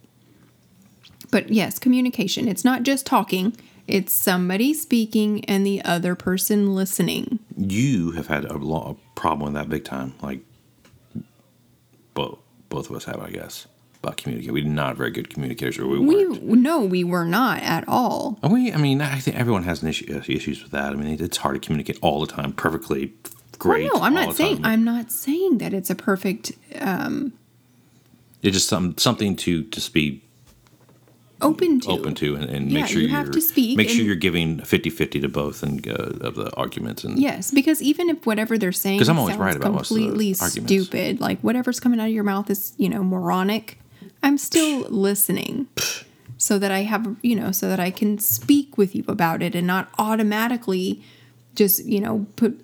But 1.32 1.50
yes, 1.50 1.80
communication. 1.80 2.46
It's 2.46 2.64
not 2.64 2.84
just 2.84 3.04
talking, 3.06 3.56
it's 3.88 4.12
somebody 4.12 4.72
speaking 4.74 5.44
and 5.46 5.66
the 5.66 5.82
other 5.82 6.14
person 6.14 6.76
listening. 6.76 7.40
You 7.56 8.12
have 8.12 8.28
had 8.28 8.44
a, 8.44 8.56
lo- 8.56 8.96
a 8.96 9.18
problem 9.18 9.52
with 9.52 9.60
that 9.60 9.68
big 9.68 9.84
time. 9.84 10.14
Like 10.22 10.40
both 12.14 12.38
both 12.68 12.88
of 12.90 12.96
us 12.96 13.04
have, 13.06 13.18
I 13.20 13.30
guess. 13.30 13.66
About 14.02 14.16
communicate, 14.16 14.52
we're 14.52 14.64
not 14.64 14.96
very 14.96 15.10
good 15.10 15.30
communicators, 15.30 15.78
or 15.78 15.86
we 15.86 15.98
We 15.98 16.26
weren't. 16.26 16.42
no, 16.44 16.80
we 16.80 17.04
were 17.04 17.24
not 17.24 17.62
at 17.62 17.84
all. 17.88 18.38
Are 18.42 18.50
we, 18.50 18.72
I 18.72 18.76
mean, 18.76 19.00
I 19.00 19.18
think 19.20 19.36
everyone 19.36 19.62
has 19.62 19.82
issue, 19.84 20.12
uh, 20.14 20.22
issues 20.26 20.62
with 20.62 20.72
that. 20.72 20.92
I 20.92 20.96
mean, 20.96 21.22
it's 21.22 21.36
hard 21.36 21.54
to 21.54 21.60
communicate 21.64 21.98
all 22.02 22.20
the 22.20 22.26
time 22.26 22.52
perfectly 22.52 23.12
great. 23.58 23.84
Well, 23.84 24.00
no, 24.00 24.04
I'm 24.04 24.14
not 24.14 24.34
saying. 24.34 24.60
I'm 24.64 24.84
not 24.84 25.12
saying 25.12 25.58
that 25.58 25.72
it's 25.72 25.88
a 25.88 25.94
perfect 25.94 26.52
It's 26.72 27.32
just 28.42 28.68
some, 28.68 28.98
something 28.98 29.36
to 29.36 29.62
just 29.64 29.94
be 29.94 30.24
open 31.42 31.80
to. 31.80 31.88
open 31.90 32.14
to 32.16 32.36
and, 32.36 32.44
and 32.44 32.70
Yeah, 32.70 32.80
make 32.80 32.86
sure 32.90 33.02
you 33.02 33.08
have 33.08 33.30
to 33.32 33.40
speak 33.40 33.76
Make 33.76 33.88
sure 33.88 34.04
you're 34.04 34.14
giving 34.14 34.58
50-50 34.60 35.20
to 35.22 35.28
both 35.28 35.62
and 35.62 35.86
uh, 35.86 35.92
of 36.26 36.34
the 36.36 36.50
arguments. 36.56 37.04
And 37.04 37.18
Yes, 37.18 37.50
because 37.50 37.82
even 37.82 38.08
if 38.08 38.24
whatever 38.26 38.56
they're 38.56 38.72
saying 38.72 38.98
'Cause 39.00 39.08
I'm 39.08 39.18
always 39.18 39.36
right 39.36 39.56
about 39.56 39.72
most 39.72 39.90
of 39.90 39.96
the 39.96 40.02
completely 40.06 40.34
stupid, 40.34 41.20
like 41.20 41.40
whatever's 41.40 41.80
coming 41.80 42.00
out 42.00 42.06
of 42.08 42.12
your 42.14 42.24
mouth 42.24 42.48
is, 42.50 42.72
you 42.78 42.88
know, 42.88 43.02
moronic, 43.04 43.78
I'm 44.22 44.38
still 44.38 44.80
listening. 44.88 45.66
So 46.38 46.58
that 46.58 46.72
I 46.72 46.80
have, 46.82 47.14
you 47.22 47.36
know, 47.36 47.52
so 47.52 47.68
that 47.68 47.78
I 47.78 47.92
can 47.92 48.18
speak 48.18 48.76
with 48.76 48.96
you 48.96 49.04
about 49.06 49.42
it 49.42 49.54
and 49.54 49.64
not 49.64 49.88
automatically 49.96 51.00
just, 51.54 51.84
you 51.84 52.00
know, 52.00 52.26
put 52.34 52.58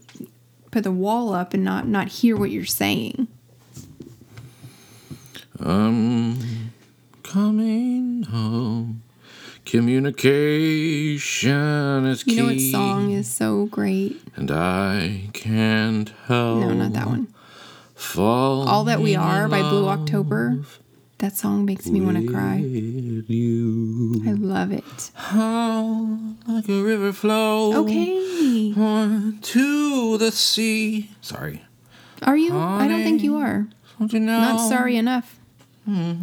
put 0.73 0.83
the 0.85 0.91
wall 0.91 1.33
up 1.33 1.55
and 1.55 1.65
not 1.65 1.87
not 1.87 2.09
hear 2.09 2.37
what 2.37 2.51
you're 2.51 2.65
saying. 2.65 3.29
Coming 7.29 8.23
home, 8.23 9.03
communication 9.67 12.07
is 12.07 12.25
key. 12.25 12.33
You 12.33 12.41
know 12.43 12.47
what 12.49 12.59
song 12.61 13.11
is 13.11 13.31
so 13.31 13.67
great? 13.67 14.19
And 14.35 14.51
I 14.51 15.29
can't 15.35 16.09
help. 16.27 16.61
No, 16.61 16.73
not 16.73 16.95
that 16.95 17.07
one. 17.07 17.29
Fall 17.95 18.67
All 18.67 18.85
That 18.85 19.01
We 19.01 19.15
Are 19.15 19.47
by 19.47 19.61
Blue 19.61 19.89
October. 19.89 20.61
That 21.19 21.37
song 21.37 21.67
makes 21.67 21.87
me 21.89 22.01
want 22.01 22.17
to 22.17 22.27
cry. 22.33 22.57
you. 22.57 24.23
I 24.27 24.33
love 24.33 24.73
it. 24.73 25.11
How 25.15 26.19
like 26.47 26.67
a 26.69 26.83
river 26.83 27.13
flow. 27.13 27.75
Okay. 27.83 28.73
On 28.75 29.39
to 29.43 30.17
the 30.17 30.33
sea. 30.33 31.11
Sorry. 31.21 31.63
Are 32.23 32.39
you? 32.39 32.57
I 32.57 32.89
don't 32.89 33.03
think 33.03 33.23
you 33.23 33.37
are. 33.37 33.67
Don't 33.99 34.13
you 34.15 34.21
know? 34.21 34.41
Not 34.41 34.67
sorry 34.69 34.97
enough. 34.97 35.39
Hmm. 35.85 36.15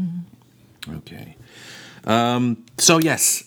Okay. 0.90 1.38
Um, 2.04 2.66
so 2.78 2.98
yes, 3.00 3.44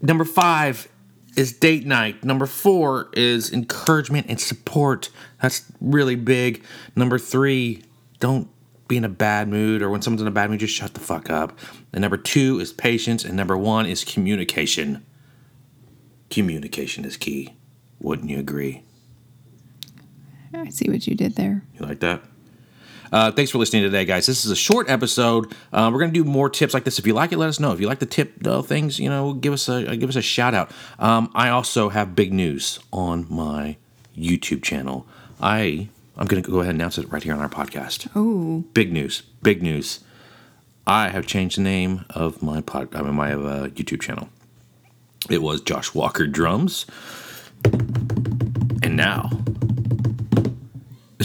number 0.00 0.24
five 0.24 0.88
is 1.36 1.52
date 1.52 1.86
night. 1.86 2.24
Number 2.24 2.46
four 2.46 3.10
is 3.12 3.52
encouragement 3.52 4.26
and 4.28 4.40
support. 4.40 5.10
That's 5.40 5.70
really 5.80 6.16
big. 6.16 6.64
Number 6.96 7.18
three, 7.18 7.82
don't 8.18 8.48
be 8.88 8.96
in 8.96 9.04
a 9.04 9.08
bad 9.08 9.48
mood 9.48 9.82
or 9.82 9.90
when 9.90 10.02
someone's 10.02 10.22
in 10.22 10.28
a 10.28 10.32
bad 10.32 10.50
mood, 10.50 10.60
just 10.60 10.74
shut 10.74 10.94
the 10.94 11.00
fuck 11.00 11.30
up. 11.30 11.58
And 11.92 12.02
number 12.02 12.16
two 12.16 12.58
is 12.58 12.72
patience. 12.72 13.24
And 13.24 13.36
number 13.36 13.56
one 13.56 13.86
is 13.86 14.04
communication. 14.04 15.06
Communication 16.28 17.04
is 17.04 17.16
key. 17.16 17.56
Wouldn't 18.00 18.28
you 18.30 18.38
agree? 18.38 18.82
I 20.52 20.68
see 20.70 20.90
what 20.90 21.06
you 21.06 21.14
did 21.14 21.36
there. 21.36 21.64
You 21.78 21.86
like 21.86 22.00
that? 22.00 22.22
Uh, 23.12 23.32
thanks 23.32 23.50
for 23.50 23.58
listening 23.58 23.82
today, 23.82 24.04
guys. 24.04 24.26
This 24.26 24.44
is 24.44 24.50
a 24.50 24.56
short 24.56 24.88
episode. 24.88 25.52
Uh, 25.72 25.90
we're 25.92 25.98
gonna 26.00 26.12
do 26.12 26.24
more 26.24 26.48
tips 26.48 26.74
like 26.74 26.84
this. 26.84 26.98
If 26.98 27.06
you 27.06 27.14
like 27.14 27.32
it, 27.32 27.38
let 27.38 27.48
us 27.48 27.58
know. 27.58 27.72
If 27.72 27.80
you 27.80 27.86
like 27.88 27.98
the 27.98 28.06
tip 28.06 28.46
uh, 28.46 28.62
things, 28.62 28.98
you 29.00 29.08
know, 29.08 29.32
give 29.32 29.52
us 29.52 29.68
a 29.68 29.96
give 29.96 30.08
us 30.08 30.16
a 30.16 30.22
shout 30.22 30.54
out. 30.54 30.70
Um, 30.98 31.30
I 31.34 31.48
also 31.48 31.88
have 31.88 32.14
big 32.14 32.32
news 32.32 32.78
on 32.92 33.26
my 33.28 33.76
YouTube 34.16 34.62
channel. 34.62 35.06
I 35.40 35.88
I'm 36.16 36.26
gonna 36.26 36.42
go 36.42 36.60
ahead 36.60 36.74
and 36.74 36.80
announce 36.80 36.98
it 36.98 37.10
right 37.10 37.22
here 37.22 37.34
on 37.34 37.40
our 37.40 37.48
podcast. 37.48 38.08
Oh, 38.14 38.64
Big 38.74 38.92
news! 38.92 39.22
Big 39.42 39.62
news! 39.62 40.00
I 40.86 41.08
have 41.08 41.26
changed 41.26 41.56
the 41.56 41.62
name 41.62 42.04
of 42.10 42.42
my 42.42 42.60
pod, 42.60 42.94
I 42.94 43.02
mean, 43.02 43.14
my 43.14 43.32
uh, 43.32 43.68
YouTube 43.68 44.00
channel. 44.00 44.28
It 45.28 45.42
was 45.42 45.60
Josh 45.60 45.94
Walker 45.94 46.26
Drums, 46.26 46.86
and 47.64 48.96
now 48.96 49.30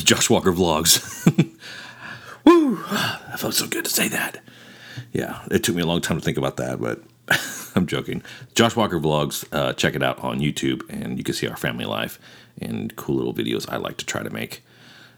Josh 0.04 0.30
Walker 0.30 0.52
Vlogs. 0.52 1.26
Woo! 2.46 2.76
That 2.76 3.40
felt 3.40 3.54
so 3.54 3.68
good 3.68 3.86
to 3.86 3.92
say 3.92 4.08
that. 4.10 4.42
Yeah, 5.12 5.42
it 5.52 5.64
took 5.64 5.76
me 5.76 5.82
a 5.82 5.86
long 5.86 6.02
time 6.02 6.18
to 6.18 6.24
think 6.24 6.38
about 6.38 6.58
that, 6.58 6.80
but 6.80 7.02
I'm 7.76 7.88
joking. 7.88 8.22
Josh 8.54 8.76
Walker 8.76 9.00
Vlogs, 9.00 9.46
uh, 9.52 9.74
check 9.74 9.96
it 9.96 10.04
out 10.04 10.20
on 10.24 10.40
YouTube, 10.40 10.82
and 10.90 11.18
you 11.18 11.24
can 11.24 11.34
see 11.34 11.48
our 11.48 11.58
family 11.58 11.86
life 11.86 12.20
and 12.62 12.96
cool 12.96 13.16
little 13.16 13.34
videos 13.34 13.70
I 13.70 13.78
like 13.78 13.98
to 13.98 14.06
try 14.06 14.24
to 14.24 14.30
make. 14.30 14.64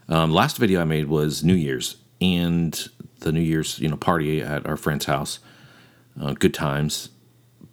Um, 0.08 0.32
last 0.32 0.56
video 0.58 0.80
I 0.80 0.84
made 0.84 1.08
was 1.08 1.44
New 1.44 1.54
Year's 1.54 1.96
and 2.20 2.88
the 3.20 3.32
New 3.32 3.40
Year's 3.40 3.78
you 3.78 3.88
know 3.88 3.96
party 3.96 4.40
at 4.40 4.66
our 4.66 4.76
friend's 4.76 5.04
house. 5.04 5.38
Uh, 6.20 6.32
good 6.32 6.54
times, 6.54 7.10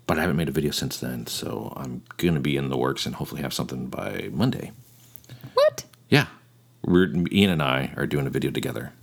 but 0.06 0.18
I 0.18 0.22
haven't 0.22 0.36
made 0.36 0.50
a 0.50 0.52
video 0.52 0.72
since 0.72 1.00
then, 1.00 1.26
so 1.28 1.74
I'm 1.76 2.04
gonna 2.18 2.40
be 2.40 2.58
in 2.58 2.70
the 2.70 2.78
works 2.78 3.06
and 3.06 3.16
hopefully 3.16 3.42
have 3.42 3.54
something 3.54 3.88
by 3.88 4.30
Monday. 4.32 4.72
what? 5.54 5.86
Yeah, 6.10 6.28
we're 6.86 7.12
Ian 7.32 7.50
and 7.52 7.62
I 7.62 7.94
are 7.98 8.06
doing 8.08 8.28
a 8.28 8.30
video 8.30 8.52
together. 8.52 8.94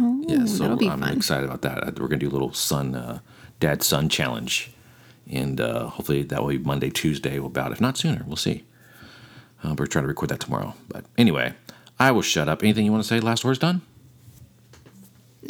Oh, 0.00 0.24
Yeah, 0.28 0.44
so 0.46 0.64
I'm 0.72 0.78
fun. 1.00 1.02
excited 1.16 1.44
about 1.44 1.62
that. 1.62 1.98
We're 1.98 2.08
gonna 2.08 2.18
do 2.18 2.28
a 2.28 2.30
little 2.30 2.52
son, 2.52 2.94
uh, 2.94 3.18
dad 3.60 3.82
son 3.82 4.08
challenge, 4.08 4.70
and 5.30 5.60
uh, 5.60 5.86
hopefully 5.88 6.22
that 6.22 6.40
will 6.40 6.48
be 6.50 6.58
Monday, 6.58 6.90
Tuesday, 6.90 7.36
about 7.38 7.72
if 7.72 7.80
not 7.80 7.96
sooner. 7.98 8.22
We'll 8.26 8.36
see. 8.36 8.64
Uh, 9.62 9.74
we're 9.76 9.86
trying 9.86 10.04
to 10.04 10.08
record 10.08 10.30
that 10.30 10.40
tomorrow, 10.40 10.74
but 10.88 11.04
anyway, 11.16 11.54
I 11.98 12.12
will 12.12 12.22
shut 12.22 12.48
up. 12.48 12.62
Anything 12.62 12.84
you 12.86 12.92
want 12.92 13.02
to 13.02 13.08
say? 13.08 13.18
Last 13.20 13.44
words 13.44 13.58
done. 13.58 13.82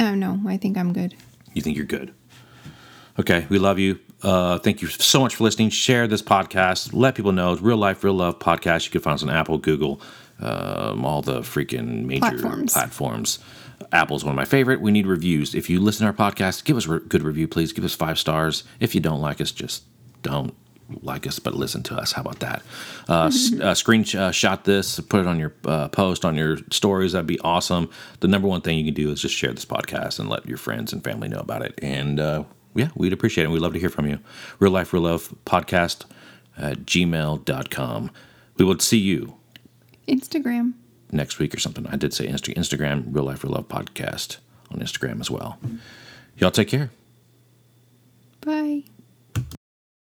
Oh 0.00 0.14
no, 0.14 0.40
I 0.46 0.56
think 0.56 0.76
I'm 0.78 0.92
good. 0.92 1.14
You 1.54 1.62
think 1.62 1.76
you're 1.76 1.86
good? 1.86 2.14
Okay, 3.18 3.46
we 3.48 3.58
love 3.58 3.78
you. 3.78 3.98
Uh, 4.22 4.58
thank 4.58 4.80
you 4.80 4.88
so 4.88 5.20
much 5.20 5.34
for 5.36 5.44
listening. 5.44 5.70
Share 5.70 6.06
this 6.06 6.22
podcast. 6.22 6.90
Let 6.92 7.14
people 7.14 7.32
know 7.32 7.52
it's 7.52 7.60
Real 7.62 7.76
Life, 7.76 8.02
Real 8.04 8.14
Love 8.14 8.38
podcast. 8.38 8.84
You 8.86 8.90
can 8.92 9.00
find 9.00 9.14
us 9.14 9.22
on 9.22 9.30
Apple, 9.30 9.58
Google, 9.58 10.00
um, 10.40 11.04
all 11.04 11.22
the 11.22 11.40
freaking 11.40 12.04
major 12.04 12.20
Platforms. 12.20 12.72
platforms. 12.72 13.38
Apple's 13.92 14.24
one 14.24 14.32
of 14.32 14.36
my 14.36 14.44
favorite. 14.44 14.80
We 14.80 14.90
need 14.90 15.06
reviews. 15.06 15.54
If 15.54 15.70
you 15.70 15.80
listen 15.80 16.06
to 16.06 16.12
our 16.12 16.30
podcast, 16.32 16.64
give 16.64 16.76
us 16.76 16.86
a 16.86 16.92
re- 16.94 17.00
good 17.08 17.22
review, 17.22 17.46
please. 17.48 17.72
Give 17.72 17.84
us 17.84 17.94
five 17.94 18.18
stars. 18.18 18.64
If 18.80 18.94
you 18.94 19.00
don't 19.00 19.20
like 19.20 19.40
us, 19.40 19.50
just 19.52 19.84
don't 20.22 20.54
like 21.02 21.26
us, 21.26 21.38
but 21.38 21.54
listen 21.54 21.82
to 21.84 21.94
us. 21.96 22.12
How 22.12 22.22
about 22.22 22.40
that? 22.40 22.62
Uh, 23.08 23.12
uh, 23.26 23.28
screenshot 23.74 24.64
this, 24.64 24.98
put 25.00 25.20
it 25.20 25.26
on 25.26 25.38
your 25.38 25.54
uh, 25.64 25.88
post, 25.88 26.24
on 26.24 26.34
your 26.34 26.58
stories. 26.70 27.12
That'd 27.12 27.26
be 27.26 27.38
awesome. 27.40 27.88
The 28.20 28.28
number 28.28 28.48
one 28.48 28.62
thing 28.62 28.78
you 28.78 28.84
can 28.84 28.94
do 28.94 29.10
is 29.10 29.20
just 29.22 29.34
share 29.34 29.52
this 29.52 29.64
podcast 29.64 30.18
and 30.18 30.28
let 30.28 30.46
your 30.46 30.58
friends 30.58 30.92
and 30.92 31.02
family 31.04 31.28
know 31.28 31.40
about 31.40 31.62
it. 31.62 31.78
And 31.82 32.18
uh, 32.18 32.44
yeah, 32.74 32.88
we'd 32.96 33.12
appreciate 33.12 33.44
it. 33.44 33.50
We'd 33.50 33.60
love 33.62 33.74
to 33.74 33.78
hear 33.80 33.90
from 33.90 34.06
you. 34.06 34.18
Real 34.58 34.72
Life, 34.72 34.92
Real 34.92 35.02
Love 35.02 35.34
podcast 35.44 36.04
at 36.56 36.78
gmail.com. 36.80 38.10
We 38.56 38.64
will 38.64 38.78
see 38.80 38.98
you 38.98 39.36
Instagram. 40.08 40.72
next 41.10 41.38
week 41.38 41.54
or 41.54 41.58
something. 41.58 41.86
I 41.86 41.96
did 41.96 42.12
say 42.12 42.26
Insta- 42.26 42.54
Instagram, 42.56 43.04
Real 43.14 43.24
Life, 43.24 43.42
Real 43.44 43.54
Love 43.54 43.68
podcast 43.68 44.36
on 44.70 44.78
Instagram 44.80 45.20
as 45.20 45.30
well. 45.30 45.58
Y'all 46.36 46.50
take 46.50 46.68
care. 46.68 46.90
Bye. 48.42 48.84